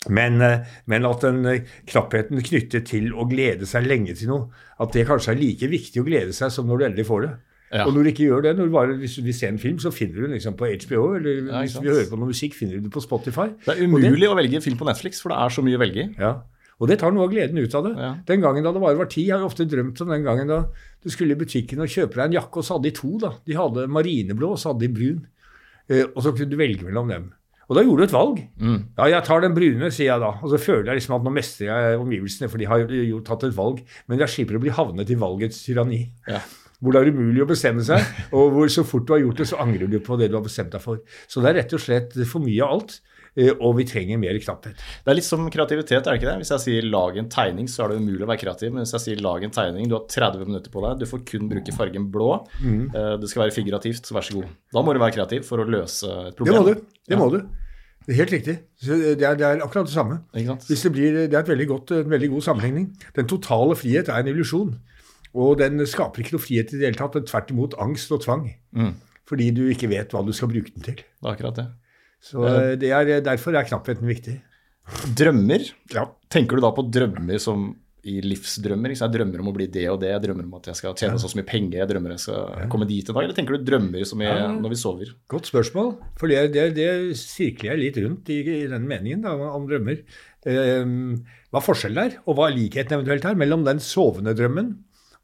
[0.10, 4.50] Men, eh, men at den eh, knappheten knyttet til å glede seg lenge til noe,
[4.80, 7.32] at det kanskje er like viktig å glede seg som når du endelig får det.
[7.69, 7.84] Ja.
[7.86, 10.15] Og når du ikke gjør det, bare, hvis du vil se en film, så finner
[10.15, 12.80] du den liksom på HBO, eller Ja, hvis du vi hører på noe musikk, finner
[12.80, 13.52] du den på Spotify.
[13.65, 15.84] Det er umulig det- å velge film på Netflix, for det er så mye å
[15.84, 16.15] velge i.
[16.17, 16.41] Ja.
[16.80, 17.93] Og det tar noe av gleden ut av det.
[18.00, 18.15] Ja.
[18.26, 20.63] Den gangen da det bare var ti, jeg har ofte drømt om den gangen da
[21.04, 23.19] du skulle i butikken og kjøpe deg en jakke, og så hadde de to.
[23.19, 23.34] da.
[23.45, 25.26] De hadde marineblå, og så hadde de brun.
[25.89, 27.34] Eh, og så kunne du velge mellom dem.
[27.70, 28.40] Og da gjorde du et valg.
[28.58, 28.78] Mm.
[28.98, 30.32] Ja, jeg tar den brune, sier jeg da.
[30.42, 33.46] Og så føler jeg liksom at nå mestrer jeg omgivelsene, for de har jo tatt
[33.46, 33.84] et valg.
[34.10, 36.02] Men jeg slipper å bli havnet i valgets tyranni.
[36.30, 36.42] Ja.
[36.80, 38.02] Hvor det er umulig å bestemme seg,
[38.34, 40.46] og hvor så fort du har gjort det, så angrer du på det du har
[40.46, 41.02] bestemt deg for.
[41.30, 42.96] Så det er rett og slett for mye av alt,
[43.60, 44.76] og vi trenger mer knapphet.
[45.06, 46.38] Det er litt som kreativitet, er det ikke det?
[46.42, 48.74] Hvis jeg sier lag en tegning, så er det umulig å være kreativ.
[48.74, 51.24] Men hvis jeg sier lag en tegning, du har 30 minutter på deg, du får
[51.30, 52.89] kun bruke fargen blå, Mm.
[52.96, 54.50] eh, det skal være figurativt, så vær så god.
[54.74, 56.63] Da må du være kreativ for å løse et Det problem.
[56.63, 56.86] må du.
[57.08, 57.39] Det må du.
[58.08, 58.56] Det er helt riktig.
[58.82, 60.22] Det, er, det er akkurat det samme.
[60.34, 62.88] Det, blir, det er et veldig godt, en veldig god sammenligning.
[63.13, 64.72] Den totale frihet er en illusjon.
[65.38, 68.48] Og den skaper ikke noe frihet i det hele tatt, tvert imot angst og tvang.
[68.74, 68.96] Mm.
[69.30, 70.96] Fordi du ikke vet hva du skal bruke den til.
[70.96, 71.68] Det er akkurat det.
[72.24, 74.40] Så eh, det er, derfor er knappheten viktig.
[75.16, 75.70] Drømmer.
[75.94, 76.08] Ja.
[76.32, 77.70] Tenker du da på drømmer som
[78.08, 78.94] i livsdrømmer?
[78.96, 81.20] Jeg drømmer om å bli det og det, jeg drømmer om at jeg skal tjene
[81.22, 83.28] så mye penger, jeg drømmer jeg skal komme dit en dag.
[83.28, 85.14] Eller tenker du drømmer som i, når vi sover?
[85.32, 85.94] Godt spørsmål.
[86.20, 90.04] For det, det, det sirkler jeg litt rundt i, i den meningen da, om drømmer.
[90.48, 91.18] Um,
[91.52, 94.78] hva forskjellen er, og hva likheten eventuelt er, mellom den sovende drømmen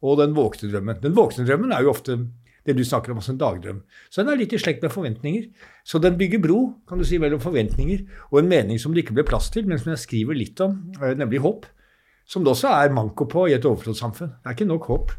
[0.05, 0.99] og den våkne drømmen.
[1.01, 2.19] Den våkne drømmen er jo ofte
[2.65, 3.79] det du snakker om, altså en dagdrøm.
[4.09, 5.47] Så den er litt i slekt med forventninger.
[5.85, 8.01] Så den bygger bro kan du si, mellom forventninger
[8.31, 10.79] og en mening som det ikke ble plass til, men som jeg skriver litt om,
[11.01, 11.67] eh, nemlig håp.
[12.25, 14.31] Som det også er manko på i et overflodssamfunn.
[14.41, 15.11] Det er ikke nok håp.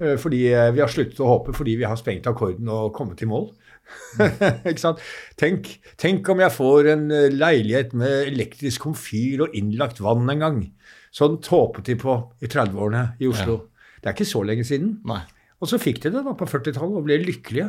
[0.00, 3.22] eh, Fordi eh, vi har sluttet å håpe fordi vi har sprengt akkorden og kommet
[3.22, 3.48] i mål.
[4.68, 5.00] ikke sant?
[5.40, 10.60] Tenk, tenk om jeg får en leilighet med elektrisk komfyr og innlagt vann en gang.
[11.10, 12.12] Sånn håpet de på
[12.44, 13.56] i 30-årene i Oslo.
[14.00, 14.98] Det er ikke så lenge siden.
[15.08, 15.24] Nei.
[15.60, 17.68] Og så fikk de det da på 40-tallet og ble lykkelige.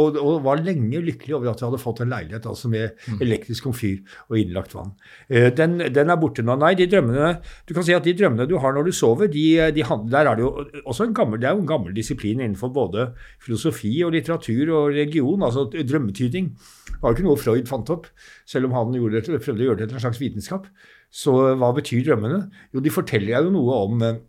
[0.00, 3.66] Og, og var lenge lykkelig over at jeg hadde fått en leilighet altså med elektrisk
[3.66, 3.98] komfyr
[4.30, 4.94] og innlagt vann.
[5.28, 6.54] Eh, Den, den er borte nå.
[6.56, 7.34] Nei, de drømmene
[7.68, 9.42] Du kan si at de drømmene du har når du sover, de,
[9.76, 12.72] de, der er det jo også en gammel, det er jo en gammel disiplin innenfor
[12.72, 13.10] både
[13.44, 16.48] filosofi og litteratur og religion, altså drømmetyding.
[16.88, 18.08] Det var jo ikke noe Freud fant opp,
[18.48, 20.70] selv om han gjorde det, prøvde å gjøre det til en slags vitenskap.
[21.12, 22.46] Så hva betyr drømmene?
[22.72, 24.22] Jo, de forteller deg jo noe om eh,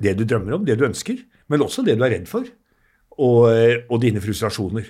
[0.00, 2.46] det du drømmer om, det du ønsker, men også det du er redd for,
[3.18, 3.44] og,
[3.88, 4.86] og dine frustrasjoner.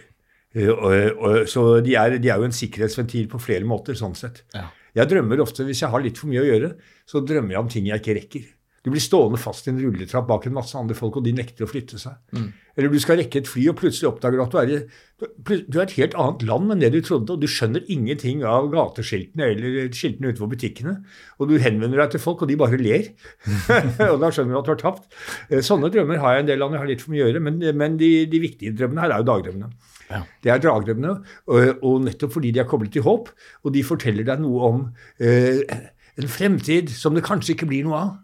[0.57, 4.43] Eh, og, så de er, de er jo en sikkerhetsventil på flere måter, sånn sett.
[4.57, 4.69] Ja.
[4.99, 6.73] Jeg drømmer ofte, hvis jeg har litt for mye å gjøre,
[7.09, 8.47] så drømmer jeg om ting jeg ikke rekker.
[8.89, 11.67] Du blir stående fast i en rulletrapp bak en masse andre folk, og de nekter
[11.67, 12.17] å flytte seg.
[12.79, 15.77] Eller du skal rekke et fly, og plutselig oppdager du at du er, i, du
[15.77, 19.51] er et helt annet land enn det du trodde, og du skjønner ingenting av gateskiltene
[19.51, 20.95] eller skiltene utenfor butikkene.
[21.37, 23.11] Og du henvender deg til folk, og de bare ler.
[24.09, 25.11] og da skjønner du at du har tapt.
[25.51, 27.29] Eh, Sånne drømmer har jeg en del av når jeg har litt for mye å
[27.29, 29.73] gjøre, men, men de, de viktige drømmene her er jo dagdrømmene.
[30.09, 30.23] Ja.
[30.47, 31.19] Det er dagdrømmene,
[31.53, 33.29] og, og nettopp fordi de er koblet til håp,
[33.67, 34.81] og de forteller deg noe om
[35.21, 35.61] eh,
[36.19, 38.17] en fremtid som det kanskje ikke blir noe av,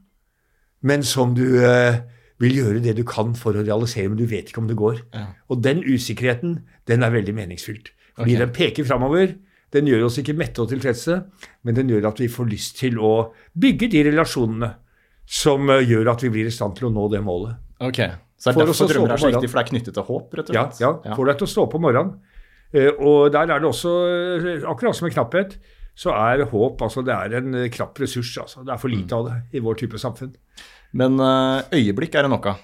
[0.85, 2.03] men som du eh,
[2.42, 5.01] vil gjøre det du kan for å realisere, men du vet ikke om det går.
[5.14, 5.27] Ja.
[5.49, 6.59] Og den usikkerheten,
[6.90, 7.92] den er veldig meningsfylt.
[8.14, 8.42] Fordi okay.
[8.44, 9.35] den peker framover.
[9.75, 11.16] Den gjør oss ikke mette og tilfredse,
[11.66, 13.14] men den gjør at vi får lyst til å
[13.59, 14.70] bygge de relasjonene
[15.27, 17.59] som eh, gjør at vi blir i stand til å nå det målet.
[17.83, 17.99] Ok,
[18.38, 20.53] Så det er derfor drømmer er så viktig, for det er knyttet til håp, rett
[20.53, 20.85] og Ja, slett?
[21.09, 22.14] ja, får deg til å stå opp om morgenen.
[22.75, 25.59] Eh, Og der er det også, eh, akkurat som med knapphet,
[25.97, 28.37] så er håp altså det er en knapp ressurs.
[28.38, 28.64] altså.
[28.64, 30.35] Det er for lite av det i vår type samfunn.
[30.95, 32.63] Men eh, øyeblikk er det nok av.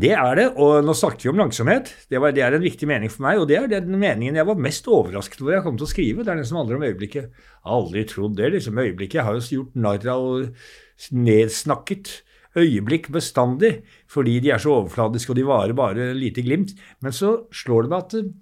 [0.00, 1.90] Det er det, og nå snakket vi om langsomhet.
[2.10, 4.48] Det, var, det er en viktig mening for meg, og det er den meningen jeg
[4.48, 6.24] var mest overrasket over jeg kom til å skrive.
[6.24, 7.28] Det er den som handler om øyeblikket.
[7.28, 8.80] Jeg har aldri trodd det, liksom.
[8.80, 9.18] Øyeblikket.
[9.20, 12.14] Jeg har jo gjort narr og nedsnakket
[12.58, 16.74] øyeblikk bestandig, fordi de er så overfladiske og de varer bare lite glimt.
[17.02, 18.32] Men så slår det meg at eh,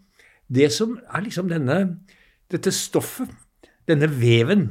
[0.53, 1.79] det som er liksom denne,
[2.53, 3.31] dette stoffet,
[3.88, 4.68] denne veven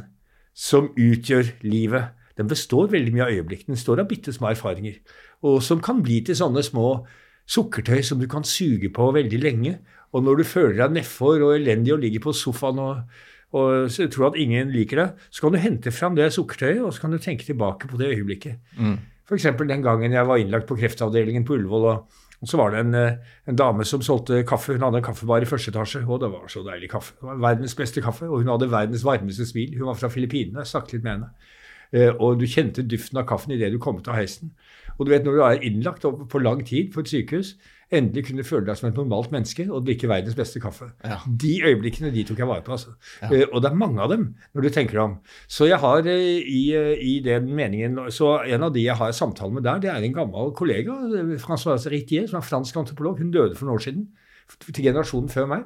[0.54, 3.66] som utgjør livet, den består veldig mye av øyeblikk.
[3.68, 5.02] Den står av bitte små erfaringer,
[5.48, 7.02] og som kan bli til sånne små
[7.52, 9.76] sukkertøy som du kan suge på veldig lenge.
[10.16, 13.22] Og når du føler deg nedfor og elendig og ligger på sofaen og,
[13.56, 17.06] og tror at ingen liker deg, så kan du hente fram det sukkertøyet, og så
[17.06, 18.60] kan du tenke tilbake på det øyeblikket.
[19.28, 19.48] F.eks.
[19.60, 21.88] den gangen jeg var innlagt på kreftavdelingen på Ullevål.
[21.94, 23.18] og og så var det en, eh,
[23.48, 24.74] en dame som solgte kaffe.
[24.74, 27.14] Hun hadde en kaffebar i første etasje, og det var så deilig kaffe.
[27.20, 29.78] Det var verdens beste kaffe, og hun hadde verdens varmeste smil.
[29.78, 30.64] Hun var fra Filippinene.
[30.64, 31.30] Jeg snakket litt med henne.
[31.94, 34.52] Eh, Og du kjente duften av kaffen idet du kom ut av heisen.
[34.98, 37.56] Og du vet, når du er innlagt på lang tid på et sykehus,
[37.92, 40.92] endelig kunne føle deg som et normalt menneske og drikke verdens beste kaffe.
[41.04, 41.18] Ja.
[41.28, 42.72] De øyeblikkene de tok jeg vare på.
[42.72, 42.94] altså.
[43.22, 43.28] Ja.
[43.52, 45.18] Og det er mange av dem, når du tenker deg om.
[45.52, 49.12] Så jeg har eh, i, eh, i den meningen Så en av de jeg har
[49.12, 53.20] samtale med der, det er en gammel kollega, eh, Françoise Ritier, som er fransk antropolog.
[53.20, 54.08] Hun døde for noen år siden.
[54.62, 55.64] Til generasjonen før meg.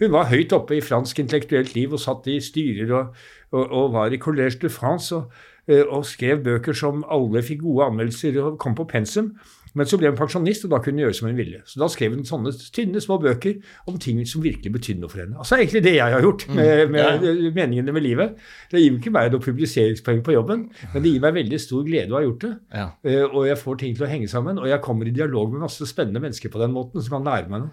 [0.00, 3.16] Hun var høyt oppe i fransk intellektuelt liv og satt i styrer og,
[3.52, 7.60] og, og var i Collège de France og, eh, og skrev bøker som alle fikk
[7.62, 9.34] gode anmeldelser og kom på pensum.
[9.74, 11.62] Men så ble hun pensjonist, og da kunne hun gjøre som hun ville.
[11.64, 13.54] Så da skrev hun sånne tynne, små bøker
[13.88, 15.38] om ting som virkelig betydde noe for henne.
[15.40, 17.32] Altså egentlig det jeg har gjort med, med Ja.
[17.56, 18.34] meningene med livet.
[18.70, 21.86] Det gir jo ikke meg noe publiseringspoeng på jobben, men det gir meg veldig stor
[21.88, 22.52] glede å ha gjort det.
[22.74, 22.90] Ja.
[23.02, 25.64] Eh, Og jeg får ting til å henge sammen, og jeg kommer i dialog med
[25.64, 27.72] masse spennende mennesker på den måten som kan lære meg noe.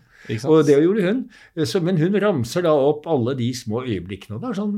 [0.49, 1.21] Og det gjorde hun.
[1.67, 4.37] Så, men hun ramser da opp alle de små øyeblikkene.
[4.37, 4.75] Og det er sånn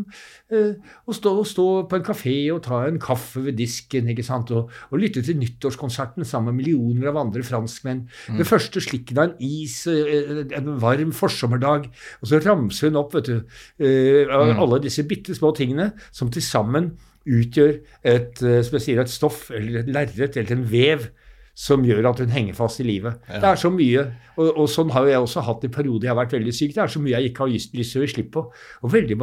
[0.54, 4.26] eh, å, stå, å stå på en kafé og ta en kaffe ved disken ikke
[4.28, 4.54] sant?
[4.56, 8.06] Og, og lytte til nyttårskonserten sammen med millioner av andre franskmenn.
[8.38, 11.90] Det første slikken av en is eh, en varm forsommerdag.
[12.22, 16.46] Og så ramser hun opp vet du, eh, alle disse bitte små tingene som til
[16.46, 16.94] sammen
[17.30, 21.10] utgjør et, eh, som jeg sier, et stoff eller et lerret eller en vev
[21.62, 23.20] som gjør at hun henger fast i livet.
[23.30, 26.18] Det er så mye, og, og sånn har jeg også hatt i perioder jeg har
[26.18, 26.72] vært veldig syk.
[26.74, 28.44] Det er så mye jeg ikke har lyst lyst til å gi slipp på.
[28.82, 29.18] Og veldig,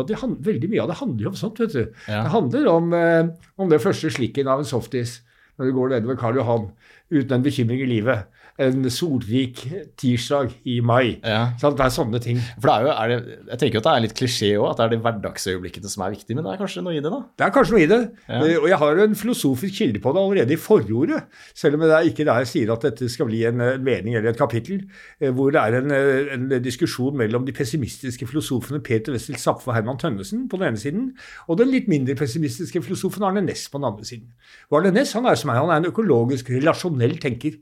[0.47, 1.81] veldig mye av det handler jo om sånt, vet du.
[2.07, 2.21] Ja.
[2.23, 5.19] Det handler om, eh, om det første slikken av en softis
[5.59, 6.69] når du går nedover Karl Johan
[7.11, 8.31] uten en bekymring i livet.
[8.59, 9.61] En solrik
[10.01, 11.21] tirsdag i mai.
[11.23, 11.53] Ja.
[11.61, 12.41] Det er sånne ting.
[12.59, 14.65] For det er jo, er det, jeg tenker jo at det er litt klisjé òg,
[14.73, 16.35] at det er de hverdagsøyeblikkene som er viktige.
[16.35, 17.21] Men det er kanskje noe i det, da?
[17.39, 18.01] Det er kanskje noe i det.
[18.27, 18.41] Ja.
[18.43, 21.21] Eh, Og jeg har jo en filosofisk kilde på det allerede i forordet.
[21.55, 24.31] Selv om det er ikke der jeg sier at dette skal bli en mening eller
[24.35, 24.83] et kapittel.
[25.21, 29.71] eh, Hvor det er en, eh, en diskusjon mellom de pessimistiske filosofene Peter Wessel Zapfe
[29.71, 31.13] og Herman Tønnesen på den ene siden,
[31.47, 34.33] og den litt mindre pessimistiske filosofen Arne Næss på den andre siden.
[34.71, 37.61] Og Arne Næss han er som meg, han er en økologisk, relasjonell tenker.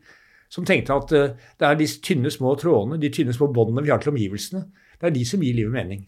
[0.53, 3.93] Som tenkte at eh, det er de tynne, små trådene, de tynne, små båndene vi
[3.93, 4.65] har til omgivelsene,
[4.97, 6.05] det er de som gir livet mening.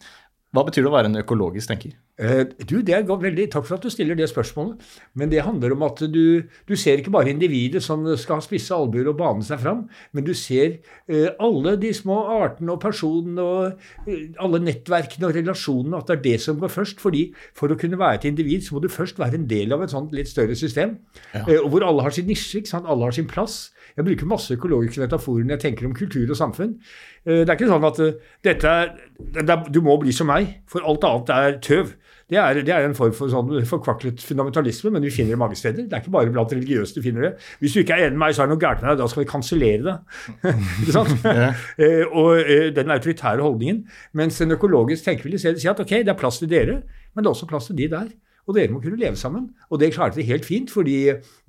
[0.55, 1.97] Hva betyr det å være en økologisk tenker?
[2.19, 4.83] Eh, du, det er veldig, Takk for at du stiller det spørsmålet.
[5.15, 8.75] Men det handler om at du, du ser ikke bare individet som skal ha spisse
[8.75, 13.45] albuer og bane seg fram, men du ser eh, alle de små artene og personene
[13.45, 16.99] og eh, alle nettverkene og relasjonene, at det er det som går først.
[16.99, 19.85] fordi For å kunne være et individ, så må du først være en del av
[19.85, 20.97] et sånt litt større system,
[21.33, 22.89] eh, hvor alle har sin nisje, ikke sant?
[22.89, 23.69] alle har sin plass.
[23.95, 26.75] Jeg bruker masse økologiske metaforer når jeg tenker om kultur og samfunn.
[27.25, 27.97] Det er ikke sånn at
[28.45, 28.73] dette
[29.35, 31.91] det du må bli som meg, for alt annet er tøv.
[32.29, 35.57] Det er, det er en form for sånn forkvaklet fundamentalisme, men vi finner det mange
[35.57, 35.87] steder.
[35.89, 37.31] Det er ikke bare blant religiøse du finner det.
[37.63, 39.01] Hvis du ikke er enig med meg, så er det noe gærent med deg.
[39.01, 40.17] Da skal vi kansellere deg.
[40.83, 41.27] ikke sant?
[41.79, 43.81] Eh, og eh, den autoritære holdningen.
[44.19, 46.81] Mens en økologisk tenker vil si at ok, det er plass til dere,
[47.13, 48.09] men det er også plass til de der.
[48.49, 49.51] Og dere må kunne leve sammen.
[49.69, 50.97] Og det klarte vi helt fint, fordi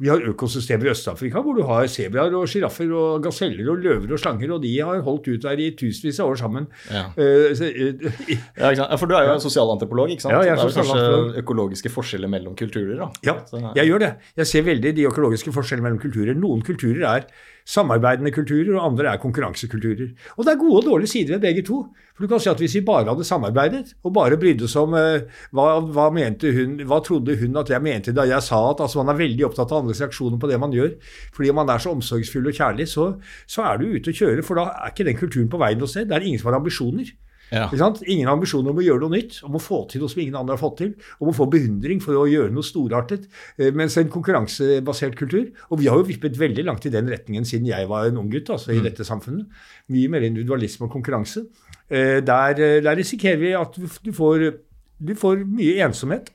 [0.00, 4.12] vi har økosystemer i Øst-Afrika hvor du har sebraer og sjiraffer og gaseller og løver
[4.12, 6.68] og slanger, og de har holdt ut der i tusenvis av år sammen.
[6.92, 7.06] Ja.
[7.16, 10.36] Uh, så, uh, Ja, For du er jo sosialantropolog, ikke sant?
[10.36, 13.08] Ja, jeg er det er kanskje økologiske forskjeller mellom kulturer, da.
[13.24, 13.38] Ja,
[13.78, 14.12] jeg gjør det.
[14.36, 16.36] Jeg ser veldig de økologiske forskjellene mellom kulturer.
[16.36, 17.26] Noen kulturer er
[17.66, 20.12] samarbeidende kulturer, og andre er konkurransekulturer.
[20.36, 21.82] Og det er gode og dårlige sider ved begge to.
[22.14, 24.94] For du kan si at Hvis vi bare hadde samarbeidet, og bare brydde oss om
[24.94, 29.02] eh, hva, hva, hun, hva trodde hun at jeg mente da jeg sa at altså,
[29.02, 30.92] man er veldig opptatt av andres reaksjoner på det man gjør,
[31.32, 33.14] fordi man er så omsorgsfull og kjærlig, så,
[33.46, 35.88] så er du ute å kjøre, for da er ikke den kulturen på vei noe
[35.88, 36.08] sted.
[36.10, 37.08] Det er ingen som har ambisjoner.
[37.50, 37.66] Ja.
[37.66, 38.00] Ikke sant?
[38.06, 40.54] Ingen ambisjoner om å gjøre noe nytt, om å få til noe som ingen andre
[40.54, 43.26] har fått til, om å få beundring for å gjøre noe storartet.
[43.58, 47.44] eh, Mens en konkurransebasert kultur Og vi har jo vippet veldig langt i den retningen
[47.44, 49.46] siden jeg var en ung gutt altså i dette samfunnet.
[49.90, 51.46] Mye mer individualisme og konkurranse.
[51.90, 54.54] Eh, Der, eh, der risikerer vi at du, får,
[55.00, 56.30] du får mye ensomhet.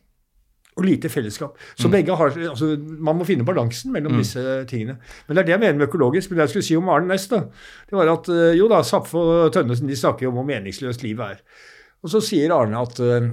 [0.76, 1.56] Og lite fellesskap.
[1.80, 4.98] Så begge har, altså, Man må finne balansen mellom disse tingene.
[5.28, 6.30] Men det er det jeg mener med økologisk.
[6.30, 7.46] Men det jeg skulle si om Arne Næss, da,
[7.90, 11.06] det var at eh, jo da, Zapfe og Tønnesen de snakker jo om hvor meningsløst
[11.06, 11.64] livet er.
[12.04, 13.30] Og så sier Arne at, eh,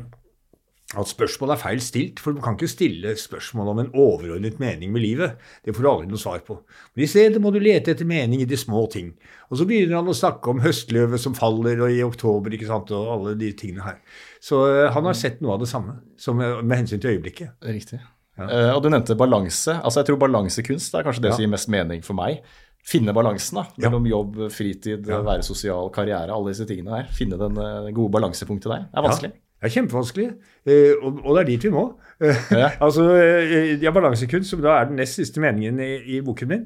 [0.98, 4.92] at spørsmålet er feil stilt, for man kan ikke stille spørsmål om en overordnet mening
[4.92, 5.38] med livet.
[5.64, 6.58] Det får du aldri noe svar på.
[6.94, 9.12] Men i stedet må du lete etter mening i de små ting.
[9.48, 12.92] Og så begynner han å snakke om høstløvet som faller og i oktober ikke sant,
[12.92, 14.00] og alle de tingene her.
[14.42, 17.54] Så eh, han har sett noe av det samme som, eh, med hensyn til øyeblikket.
[17.64, 18.00] Riktig.
[18.40, 19.78] Eh, og du nevnte balanse.
[19.80, 21.36] Altså Jeg tror balansekunst er kanskje det Ja.
[21.36, 22.42] som gir mest mening for meg.
[22.84, 27.12] Finne balansen da, mellom jobb, fritid, være sosial, karriere, alle disse tingene der.
[27.14, 27.54] Finne den
[27.94, 28.88] gode balansepunktet der.
[28.90, 29.32] Det er vanskelig.
[29.62, 30.24] Det er kjempevanskelig,
[30.66, 31.84] eh, og, og det er dit vi må.
[32.18, 32.70] Eh, Ja.
[32.82, 36.64] altså, eh, ja, Balansekunst, som da er den nest siste meningen i, i boken min,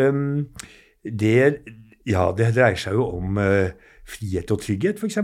[0.00, 0.46] um,
[1.04, 1.58] det,
[2.08, 3.68] ja, det dreier seg jo om uh,
[4.08, 5.18] frihet og trygghet, f.eks.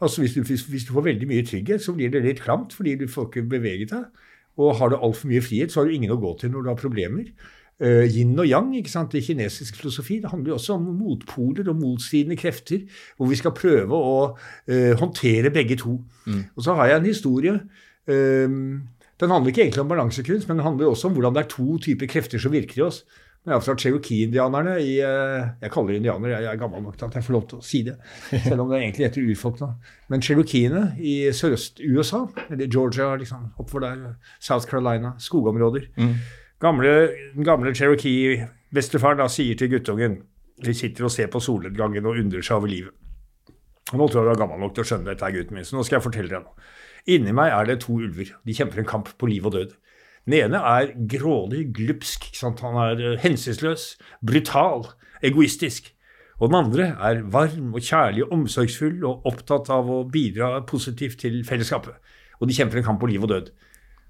[0.00, 2.74] Altså, hvis, du, hvis, hvis du får veldig mye trygghet, så blir det litt klamt
[2.74, 4.26] fordi du får ikke beveget deg.
[4.58, 6.72] Og har du altfor mye frihet, så har du ingen å gå til når du
[6.72, 7.30] har problemer.
[7.78, 9.12] Uh, yin og yang ikke sant?
[9.14, 12.80] i kinesisk filosofi det handler jo også om motpoler og motstridende krefter,
[13.16, 15.94] hvor vi skal prøve å uh, håndtere begge to.
[16.56, 17.54] Og så har jeg en historie.
[18.08, 18.82] ehm,
[19.20, 21.48] den handler ikke egentlig om balansekunst, men den handler jo også om hvordan det er
[21.54, 23.04] to typer krefter som virker i oss.
[23.44, 27.14] Men er fra Cherokee-indianerne i Jeg kaller det indianere, jeg er gammel nok til at
[27.14, 27.94] jeg får lov til å si det.
[28.44, 29.70] Selv om det egentlig heter urfolk nå.
[30.10, 34.04] Men Cherokeene i sørøst-USA, eller Georgia, liksom, oppover der,
[34.40, 35.88] South Carolina, skogområder
[36.62, 36.94] gamle,
[37.46, 40.22] gamle Cherokee-bestefaren da sier til guttungen
[40.58, 42.94] De sitter og ser på solnedgangen og undrer seg over livet.
[43.94, 45.84] Nå tror jeg du er gammel nok til å skjønne dette, gutten min, så nå
[45.86, 46.66] skal jeg fortelle deg noe.
[47.08, 48.34] Inni meg er det to ulver.
[48.44, 49.76] De kjemper en kamp på liv og død.
[50.28, 52.26] Den ene er grådig, glupsk.
[52.42, 54.90] Han er eh, hensynsløs, brutal,
[55.24, 55.94] egoistisk.
[56.38, 61.22] Og den andre er varm og kjærlig og omsorgsfull og opptatt av å bidra positivt
[61.24, 61.96] til fellesskapet.
[62.38, 63.48] Og de kjemper en kamp på liv og død.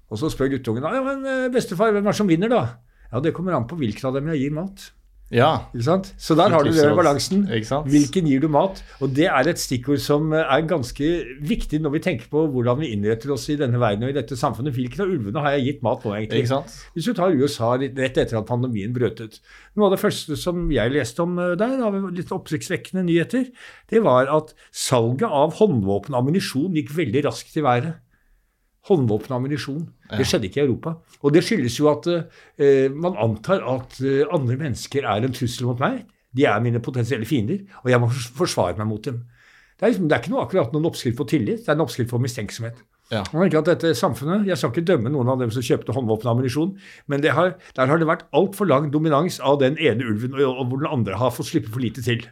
[0.09, 2.63] Og så spør guttungen ja, men eh, bestefar, hvem er det som vinner, da?
[3.09, 4.89] Ja, Det kommer an på hvilken av dem jeg gir mat.
[5.29, 5.49] Ja.
[5.75, 6.07] Ikke sant?
[6.17, 7.43] Så der har du det med balansen.
[7.85, 8.81] Hvilken gir du mat?
[8.99, 11.09] Og det er et stikkord som eh, er ganske
[11.45, 14.37] viktig når vi tenker på hvordan vi innretter oss i denne verden og i dette
[14.39, 14.73] samfunnet.
[14.73, 16.47] Hvilken av ulvene har jeg gitt mat nå, egentlig?
[16.95, 19.39] Hvis du tar USA rett etter at pandemien brøt ut.
[19.77, 23.49] Noe av det første som jeg leste om eh, der, av litt oppsiktsvekkende nyheter,
[23.93, 27.99] det var at salget av håndvåpen og ammunisjon gikk veldig raskt i været.
[28.87, 29.81] Håndvåpen og ammunisjon.
[30.13, 30.95] Det skjedde ikke i Europa.
[31.19, 35.67] Og det skyldes jo at eh, man antar at eh, andre mennesker er en trussel
[35.67, 36.05] mot meg.
[36.35, 39.23] De er mine potensielle fiender, og jeg må forsvare meg mot dem.
[39.79, 41.85] Det er, liksom, det er ikke noe, akkurat noen oppskrift på tillit, det er en
[41.85, 42.81] oppskrift på mistenksomhet.
[43.09, 43.23] Ja.
[43.25, 46.35] Tenker at dette samfunnet, Jeg skal ikke dømme noen av dem som kjøpte håndvåpen og
[46.35, 46.75] ammunisjon,
[47.09, 50.45] men det har, der har det vært altfor lang dominans av den ene ulven, og,
[50.45, 52.27] og hvor den andre har fått slippe for lite til.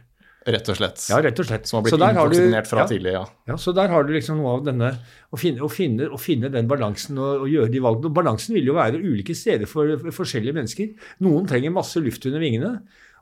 [0.48, 1.02] Rett og slett.
[1.10, 1.68] Ja, rett og slett.
[1.68, 2.88] Som har blitt indoksinert fra ja.
[2.88, 3.24] tidlig, ja.
[3.50, 4.94] Ja, Så der har du liksom noe av denne
[5.28, 8.08] Å finne, å finne, å finne den balansen og, og gjøre de valgene.
[8.08, 11.10] Og balansen vil jo være ulike steder for, for forskjellige mennesker.
[11.26, 12.72] Noen trenger masse luft under vingene,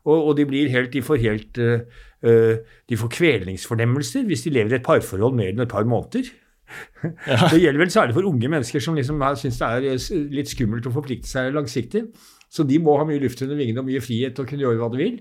[0.06, 2.52] og, og de blir helt De får helt uh,
[2.86, 6.30] De får kvelningsfornemmelser hvis de lever i et parforhold mer enn et par måneder.
[7.52, 10.86] Det gjelder vel særlig for unge mennesker som liksom syns det er eh, litt skummelt
[10.88, 12.06] å forplikte seg langsiktig.
[12.50, 14.90] Så de må ha mye luft under vingene og mye frihet og kunne gjøre hva
[14.94, 15.20] de vil.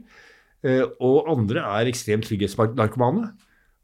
[0.63, 3.31] Eh, og andre er ekstremt trygghetsnarkomane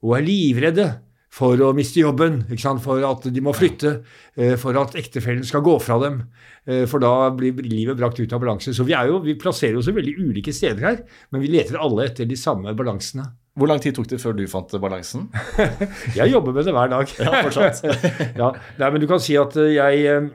[0.02, 0.88] og er livredde
[1.32, 2.42] for å miste jobben,
[2.84, 4.02] for at de må flytte,
[4.36, 6.24] eh, for at ektefellen skal gå fra dem.
[6.62, 8.70] For da blir livet brakt ut av balanse.
[8.76, 11.00] Så vi, jo, vi plasserer oss i veldig ulike steder her,
[11.32, 13.24] men vi leter alle etter de samme balansene.
[13.58, 15.26] Hvor lang tid tok det før du fant balansen?
[16.20, 17.16] jeg jobber med det hver dag.
[17.20, 17.82] ja, fortsatt.
[18.42, 20.30] ja, nei, men du kan si at jeg eh,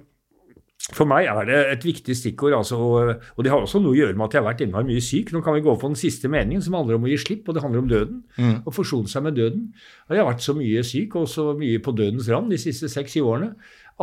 [0.94, 2.54] For meg er det et viktig stikkord.
[2.60, 5.02] Altså, og det har også noe å gjøre med at jeg har vært innmari mye
[5.02, 5.32] syk.
[5.34, 7.56] Nå kan vi gå for den siste meningen, som handler om å gi slipp, og
[7.56, 8.20] det handler om døden.
[8.36, 8.60] Mm.
[8.62, 9.64] Å forsone seg med døden.
[10.12, 13.32] Jeg har vært så mye syk og så mye på dødens rand de siste seks-syv
[13.32, 13.50] årene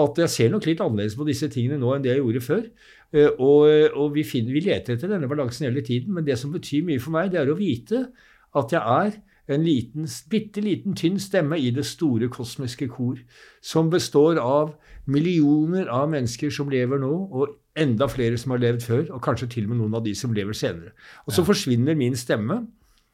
[0.03, 2.63] at jeg ser nok litt annerledes på disse tingene nå enn det jeg gjorde før.
[3.13, 6.15] Eh, og, og vi, finner, vi leter etter denne balansen hele tiden.
[6.17, 8.07] Men det som betyr mye for meg, det er å vite
[8.57, 9.21] at jeg er
[9.53, 13.19] en liten, bitte liten, tynn stemme i det store kosmiske kor,
[13.61, 14.73] som består av
[15.05, 19.49] millioner av mennesker som lever nå, og enda flere som har levd før, og kanskje
[19.55, 20.93] til og med noen av de som lever senere.
[21.25, 21.49] Og så ja.
[21.49, 22.61] forsvinner min stemme,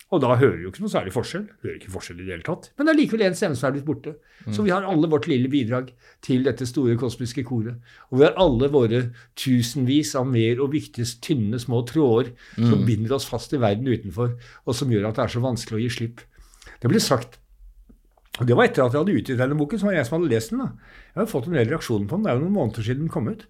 [0.10, 1.44] og da hører jo ikke noe særlig forskjell.
[1.62, 2.72] Hører ikke forskjell i det hele tatt.
[2.78, 4.16] Men det er likevel en stemme som er blitt borte.
[4.48, 4.54] Mm.
[4.58, 5.92] Så vi har alle vårt lille bidrag
[6.26, 7.78] til dette store kosmiske koret.
[8.10, 9.04] Og vi har alle våre
[9.38, 12.72] tusenvis av mer og viktigst tynne, små tråder mm.
[12.72, 14.34] som binder oss fast i verden utenfor,
[14.66, 16.26] og som gjør at det er så vanskelig å gi slipp.
[16.82, 17.38] Det ble sagt
[18.40, 20.54] Det var etter at jeg hadde utgitt denne boken, som var jeg som hadde lest
[20.54, 20.62] den.
[20.64, 20.94] da.
[21.10, 22.26] Jeg hadde fått en del reaksjoner på den.
[22.26, 23.44] Det er jo noen måneder siden den kom ut.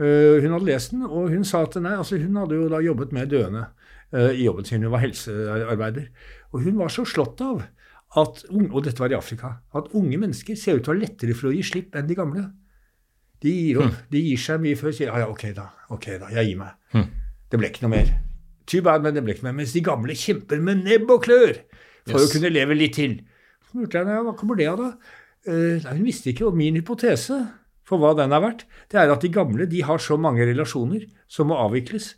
[0.00, 2.80] Uh, hun hadde lest den, og hun sa at nei, altså hun hadde jo da
[2.82, 3.68] jobbet med døende
[4.16, 4.82] uh, i jobben sin.
[4.82, 6.08] Hun var helsearbeider.
[6.50, 7.62] Og hun var så slått av
[8.18, 11.34] at, og dette var i Afrika, at unge mennesker ser ut til å ha lettere
[11.38, 12.44] for å gi slipp enn de gamle.
[13.44, 13.92] De gir opp.
[13.92, 14.10] Mm.
[14.14, 16.60] De gir seg mye før og sier ja, ja, ok da, ok da, jeg gir
[16.60, 16.78] meg.
[16.94, 17.08] Mm.
[17.50, 18.12] Det ble ikke noe mer.
[18.70, 19.60] Too bad, men det ble ikke noe mer.
[19.62, 21.58] Mens de gamle kjemper med nebb og klør
[22.06, 22.28] for yes.
[22.28, 23.18] å kunne leve litt til.
[23.74, 25.20] Så jeg henne hva kommer det av, da?
[25.44, 26.46] Uh, nei, hun visste ikke.
[26.48, 27.40] Og min hypotese
[27.84, 31.04] for hva den er verdt, det er at de gamle de har så mange relasjoner
[31.28, 32.14] som må avvikles.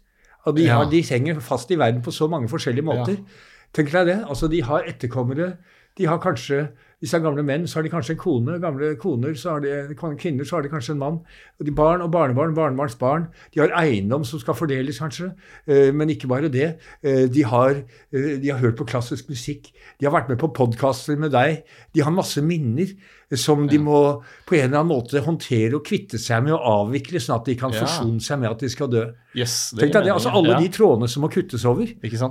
[0.47, 0.77] Og de, ja.
[0.79, 3.17] har, de henger fast i verden på så mange forskjellige måter.
[3.19, 3.55] Ja.
[3.75, 4.21] Tenk deg det.
[4.29, 5.57] Altså, de har etterkommere.
[5.99, 6.69] De har kanskje
[7.01, 8.55] hvis det er gamle menn, så har de kanskje en kone.
[8.61, 11.19] Gamle koner, så har de kvinner, så har de kanskje en mann.
[11.61, 13.27] Og de barn og barnebarn, barnebarns barn.
[13.53, 15.29] De har eiendom som skal fordeles, kanskje.
[15.69, 16.79] Eh, men ikke bare det.
[17.05, 17.83] Eh, de har,
[18.13, 19.73] eh, de har hørt på klassisk musikk.
[20.01, 21.65] De har vært med på podkaster med deg.
[21.93, 22.97] De har masse minner
[23.35, 27.21] som de må på en eller annen måte håndtere og kvitte seg med og avvikle,
[27.21, 29.05] sånn at de kan forsone seg med at de skal dø.
[29.35, 31.85] Yes, Tenk deg det, altså Alle de trådene som må kuttes over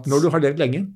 [0.09, 0.87] når du har levd lenge.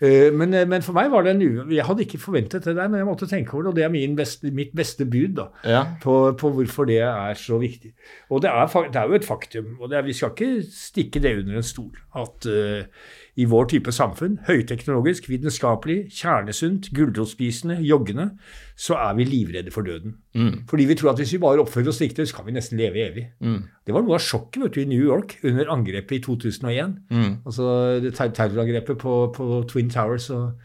[0.00, 1.70] Eh, men, eh, men, for meg var det en.
[1.72, 3.70] Jeg hadde ikke forventet det der, men jeg måtte tenke over det.
[3.72, 5.84] Og det er beste, mitt beste bud da, ja.
[6.02, 7.94] på, på, hvorfor det er så viktig.
[8.30, 11.38] Og det er, det er jo et faktum, og er, vi skal ikke stikke det
[11.40, 12.84] under en stol, at uh,
[13.36, 18.30] i vår type samfunn, høyteknologisk, vitenskapelig, kjernesunt, gulrotspisende, joggende,
[18.80, 20.14] så er vi livredde for døden.
[20.34, 20.62] Mm.
[20.70, 23.02] Fordi vi tror at hvis vi bare oppfører oss riktig, så kan vi nesten leve
[23.04, 23.26] evig.
[23.44, 23.58] Mm.
[23.86, 26.96] Det var noe av sjokket vet du, i New York under angrepet i 2001.
[27.12, 27.34] Mm.
[27.44, 27.68] Altså
[28.16, 30.30] terrorangrepet på, på, Twin Towers.
[30.30, 30.56] Og,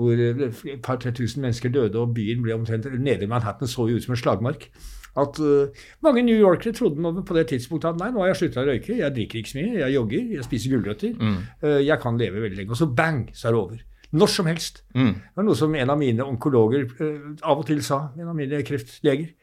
[0.00, 3.98] hvor et par-tre tusen mennesker døde, og byen ble omtrent Nede i Manhattan så jo
[3.98, 4.70] ut som en slagmark
[5.18, 8.62] at uh, mange New Yorkere trodde på det tidspunktet at nei, nå har jeg slutta
[8.62, 11.14] å røyke, jeg drikker ikke så mye, jeg jogger, jeg spiser gulrøtter.
[11.18, 11.38] Mm.
[11.64, 12.74] Uh, jeg kan leve veldig lenge.
[12.74, 13.86] Og så bang, så er det over.
[14.10, 14.82] Når som helst.
[14.94, 15.12] Mm.
[15.14, 18.38] Det var noe som en av mine onkologer uh, av og til sa, en av
[18.38, 19.34] mine kreftleger.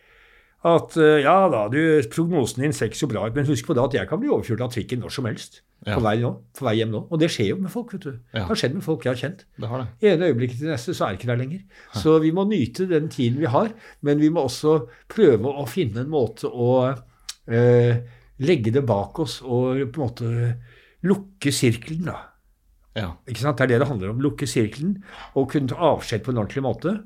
[0.65, 1.77] At ja da, du,
[2.09, 4.31] prognosen din ser ikke så bra ut, men husk på det at jeg kan bli
[4.33, 5.59] overkjørt av trikken når som helst.
[5.85, 5.93] Ja.
[5.93, 7.03] På, vei nå, på, vei hjem nå.
[7.13, 7.93] Og det skjer jo med folk.
[7.93, 8.13] vet du.
[8.33, 8.41] Ja.
[8.41, 9.43] Det har skjedd med folk jeg har kjent.
[9.61, 9.87] Det har det.
[10.01, 11.59] I ene øyeblikket til neste så er det ikke der lenger.
[11.61, 11.99] Ja.
[12.01, 13.69] Så vi må nyte den tiden vi har,
[14.01, 14.79] men vi må også
[15.13, 18.01] prøve å finne en måte å eh,
[18.41, 20.31] legge det bak oss og på en måte
[21.07, 22.09] lukke sirkelen.
[22.09, 22.17] da.
[22.97, 23.11] Ja.
[23.29, 23.61] Ikke sant?
[23.61, 24.23] Det er det det handler om.
[24.25, 24.97] Lukke sirkelen
[25.37, 26.97] og kunne ta avskjed på en ordentlig måte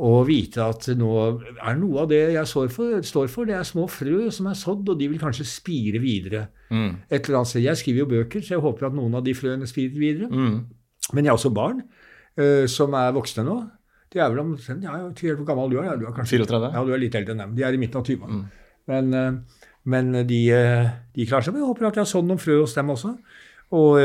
[0.00, 1.10] og vite at nå
[1.60, 4.56] er noe av det jeg står for, står for, det er små frø som er
[4.58, 6.46] sådd, og de vil kanskje spire videre.
[6.72, 7.04] Mm.
[7.10, 7.64] Et eller annet sted.
[7.66, 10.30] Jeg skriver jo bøker, så jeg håper at noen av de frøene spirer videre.
[10.32, 10.56] Mm.
[11.12, 13.58] Men jeg har også barn uh, som er voksne nå.
[14.12, 16.04] De er vel omtrent ja, Hvor gammel du er ja, du?
[16.08, 16.72] er kanskje, 34?
[16.74, 17.54] Ja, du er litt eldre enn dem.
[17.56, 18.26] De er i midten av 20.
[18.32, 18.42] Mm.
[18.90, 21.54] Men, uh, men de, uh, de, klarer seg.
[21.54, 23.14] Men jeg håper at jeg har sådd noen frø hos dem også.
[23.72, 23.96] Og,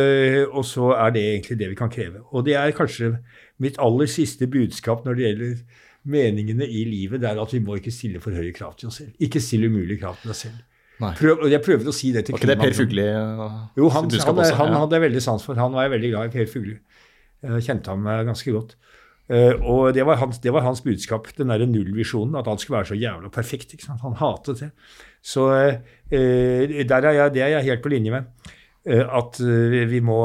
[0.48, 2.22] og, så er det egentlig det vi kan kreve.
[2.32, 3.18] Og det er kanskje
[3.60, 5.58] mitt aller siste budskap når det gjelder
[6.08, 9.02] meningene i livet, det er at vi må ikke stille for høye krav til oss
[9.02, 9.14] selv.
[9.24, 10.64] Ikke stille umulige krav til oss selv.
[10.98, 13.04] Prøv, jeg prøver å si det til Var ikke det Per Fugli?
[13.78, 15.60] Jo, han, han, han, han hadde jeg veldig sans for.
[15.60, 16.78] Han var jeg veldig glad i, Per Fugli.
[17.46, 18.78] Jeg kjente ham eh, ganske godt.
[19.28, 22.90] Og det var, hans, det var, hans, budskap, den derre nullvisjonen, at han skulle være
[22.94, 23.76] så jævla perfekt.
[23.90, 24.70] Han hatet det.
[25.20, 25.50] Så
[26.10, 28.54] der er jeg, det er jeg helt på linje med.
[28.88, 29.39] Uh, at
[29.91, 30.21] vi må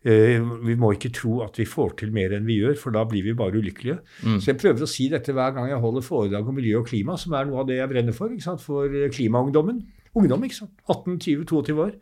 [0.00, 3.02] Eh, vi må ikke tro at vi får til mer enn vi gjør, for da
[3.08, 3.98] blir vi bare ulykkelige.
[4.40, 7.18] Så jeg prøver å si dette hver gang jeg holder foredrag om miljø og klima,
[7.20, 8.32] som er noe av det jeg brenner for.
[8.32, 8.64] ikke sant?
[8.64, 9.82] For eh, klimaungdommen.
[10.16, 10.72] Ungdom, ikke sant.
[10.88, 11.92] 18, 20, 22 år.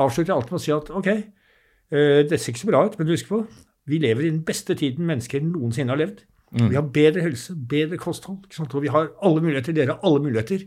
[0.00, 3.12] Avslutter alt med å si at ok, eh, det ser ikke så bra ut, men
[3.12, 3.42] husk på,
[3.86, 6.24] vi lever i den beste tiden mennesker noensinne har levd.
[6.56, 8.74] Vi har bedre helse, bedre kosthold, ikke sant?
[8.74, 9.74] og vi har alle muligheter.
[9.76, 10.62] Dere har alle muligheter.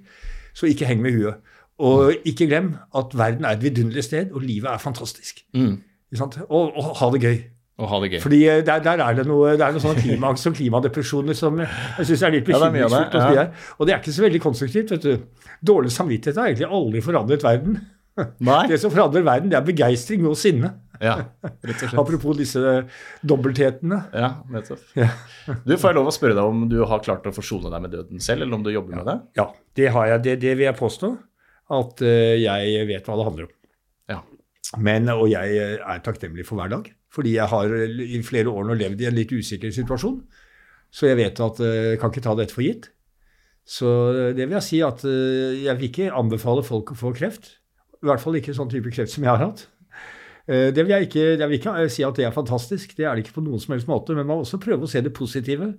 [0.54, 1.40] Så ikke heng med huet.
[1.80, 5.46] Og ikke glem at verden er et vidunderlig sted, og livet er fantastisk.
[5.56, 6.36] Ikke sant?
[6.50, 7.38] Og, og ha det gøy.
[7.80, 8.20] Og ha det gøy.
[8.20, 11.62] Fordi eh, der, der er det noe, det er noe sånn klimaangst og klimadepresjoner som
[11.64, 13.16] jeg syns er litt Ja, det er det, bekymringsfullt.
[13.16, 13.46] hos de ja.
[13.78, 14.92] Og det er ikke så veldig konstruktivt.
[14.98, 15.48] vet du.
[15.72, 17.80] Dårlig samvittighet har egentlig aldri forandret verden.
[18.50, 18.60] Nei?
[18.68, 20.74] Det som forandrer verden, det er begeistring og sinne.
[21.00, 21.14] Ja,
[21.48, 21.96] rett og slett.
[22.02, 22.60] Apropos disse
[23.24, 24.02] dobbelthetene.
[24.12, 24.82] Ja, nettopp.
[25.00, 25.08] Ja.
[25.64, 27.94] Du, Får jeg lov å spørre deg om du har klart å forsone deg med
[27.96, 29.18] døden selv, eller om du jobber med det?
[29.40, 29.46] Ja,
[29.80, 30.24] det har jeg.
[30.28, 31.14] Det, det vil jeg påstå.
[31.70, 33.56] At eh, jeg vet hva det handler om.
[34.10, 34.20] Ja.
[34.82, 36.90] Men, og jeg eh, er takknemlig for hver dag.
[37.14, 40.18] Fordi jeg har eh, i flere år nå levd i en litt usikker situasjon.
[40.90, 42.90] Så jeg vet at jeg kan ikke ta dette for gitt.
[43.70, 43.90] Så
[44.34, 47.52] det vil jeg si at jeg vil ikke anbefale folk å få kreft.
[48.02, 49.68] I hvert fall ikke sånn type kreft som jeg har hatt.
[50.50, 53.28] Det vil jeg ikke, jeg vil ikke si at det er fantastisk, det er det
[53.28, 54.16] ikke på noen som helst måte.
[54.18, 55.70] Men man må også prøve å se det positive.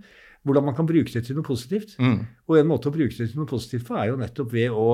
[0.46, 1.98] Hvordan man kan bruke det til noe positivt.
[1.98, 2.20] Mm.
[2.46, 4.86] Og en måte å bruke det til noe positivt på, er jo nettopp ved å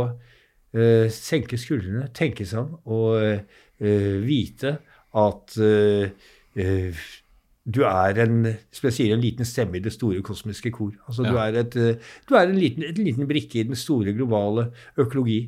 [0.77, 4.77] eh, senke skuldrene, tenke seg om og eh, vite
[5.16, 6.11] at eh,
[6.57, 7.07] eh,
[7.66, 10.93] du er en, spesielt en liten stemme i det store kosmiske kor.
[11.09, 14.14] Altså, du er, et, eh, du er en, liten, en liten brikke i den store
[14.14, 14.68] globale
[15.03, 15.41] økologi.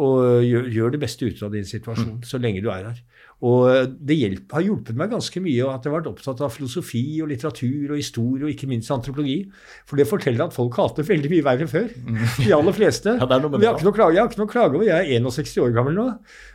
[0.00, 3.00] Og gjør, gjør det beste ut av din situasjon så lenge du er her.
[3.40, 7.00] Og det hjelp, har hjulpet meg ganske mye at jeg har vært opptatt av filosofi
[7.24, 9.38] og litteratur og historie og ikke minst antropologi.
[9.88, 11.86] For det forteller at folk hater veldig mye verre før.
[12.36, 13.16] De aller fleste.
[13.20, 14.84] Ja, det Vi har ikke noe klage, jeg har ikke noe klage over.
[14.84, 16.04] Jeg er 61 år gammel nå.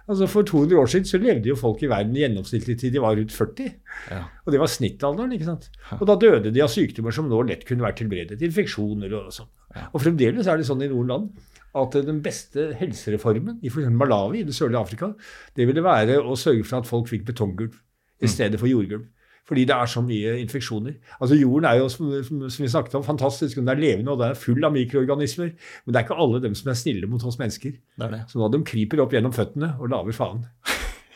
[0.05, 3.17] Altså For 200 år siden så levde jo folk i verden gjennomsnittlig til de var
[3.17, 3.73] rundt 40.
[4.13, 4.21] Ja.
[4.45, 5.33] Og det var snittalderen.
[5.33, 5.69] ikke sant?
[5.97, 8.37] Og da døde de av sykdommer som nå lett kunne vært tilberedet.
[8.45, 9.49] Infeksjoner og sånn.
[9.89, 11.45] Og fremdeles er det sånn i noen land
[11.75, 13.89] at den beste helsereformen i f.eks.
[13.91, 15.11] Malawi i det sørlige Afrika,
[15.55, 17.75] det ville være å sørge for at folk fikk betonggulv
[18.23, 19.09] i stedet for jordgulv.
[19.45, 20.95] Fordi det er så mye infeksjoner.
[21.19, 23.59] Altså Jorden er jo, som, som vi snakket om, fantastisk.
[23.59, 25.51] Den er levende og den er full av mikroorganismer.
[25.85, 27.75] Men det er ikke alle dem som er snille mot oss mennesker.
[27.77, 28.23] Det er det.
[28.31, 30.41] Så nå de kryper opp gjennom føttene og lager faen.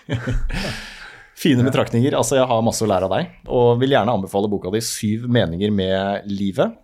[1.39, 2.13] Fine betraktninger.
[2.19, 5.25] Altså, jeg har masse å lære av deg, og vil gjerne anbefale boka di 'Syv
[5.31, 6.75] meninger med livet'.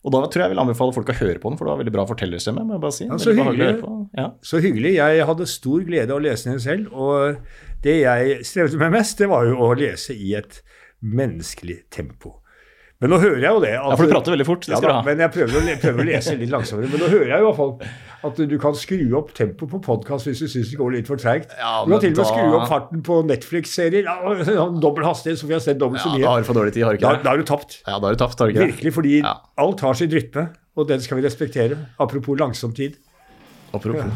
[0.00, 1.80] Og da tror jeg jeg vil anbefale folk å høre på den, for du har
[1.82, 2.64] veldig bra fortellerstemme.
[2.64, 3.04] må jeg bare si.
[3.04, 3.70] Ja, så hyggelig.
[4.16, 4.26] Ja.
[4.40, 4.94] Så hyggelig.
[4.96, 6.88] Jeg hadde stor glede av å lese den selv.
[6.96, 7.36] Og
[7.84, 10.62] det jeg strevde med mest, det var jo å lese i et
[11.04, 12.39] menneskelig tempo.
[13.00, 13.70] Men nå hører jeg jo det.
[13.80, 15.02] At, Ja, for du prater veldig fort, det Ja skal du ha.
[15.06, 16.90] Men jeg prøver å, le- prøver å lese litt langsommere.
[16.92, 19.78] Men nå hører jeg jo i hvert fall at du kan skru opp tempoet på
[19.86, 21.54] podkast hvis du syns det går litt for treigt.
[21.56, 24.04] Ja, du kan til og med da- skru opp farten på Netflix-serier.
[24.04, 26.60] Ja, sånn dobbel hastighet, så vi har sett dobbelt så ja, da har du for
[26.60, 27.24] dårlig tid, har du Da, ikke det?
[27.24, 27.78] da har du tapt.
[27.86, 28.66] Ja, da har du tapt, har du ikke?
[28.74, 29.32] Virkelig, fordi Ja.
[29.64, 30.44] alt har sin rytme,
[30.76, 31.78] og den skal vi respektere.
[31.98, 32.98] Apropos langsom tid.
[33.72, 34.12] Apropos.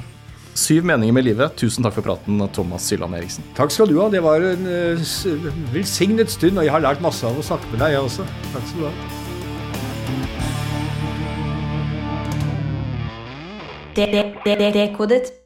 [0.54, 1.56] Syv meninger med livet.
[1.58, 3.44] Tusen takk for praten, Thomas Sylland Eriksen.
[3.58, 4.06] Takk skal du ha.
[4.12, 4.98] Det var en eh,
[5.74, 8.26] velsignet stund, og jeg har lært masse av å snakke med deg, jeg også.
[8.54, 8.94] Takk skal du ha.
[13.94, 15.43] Dekodet.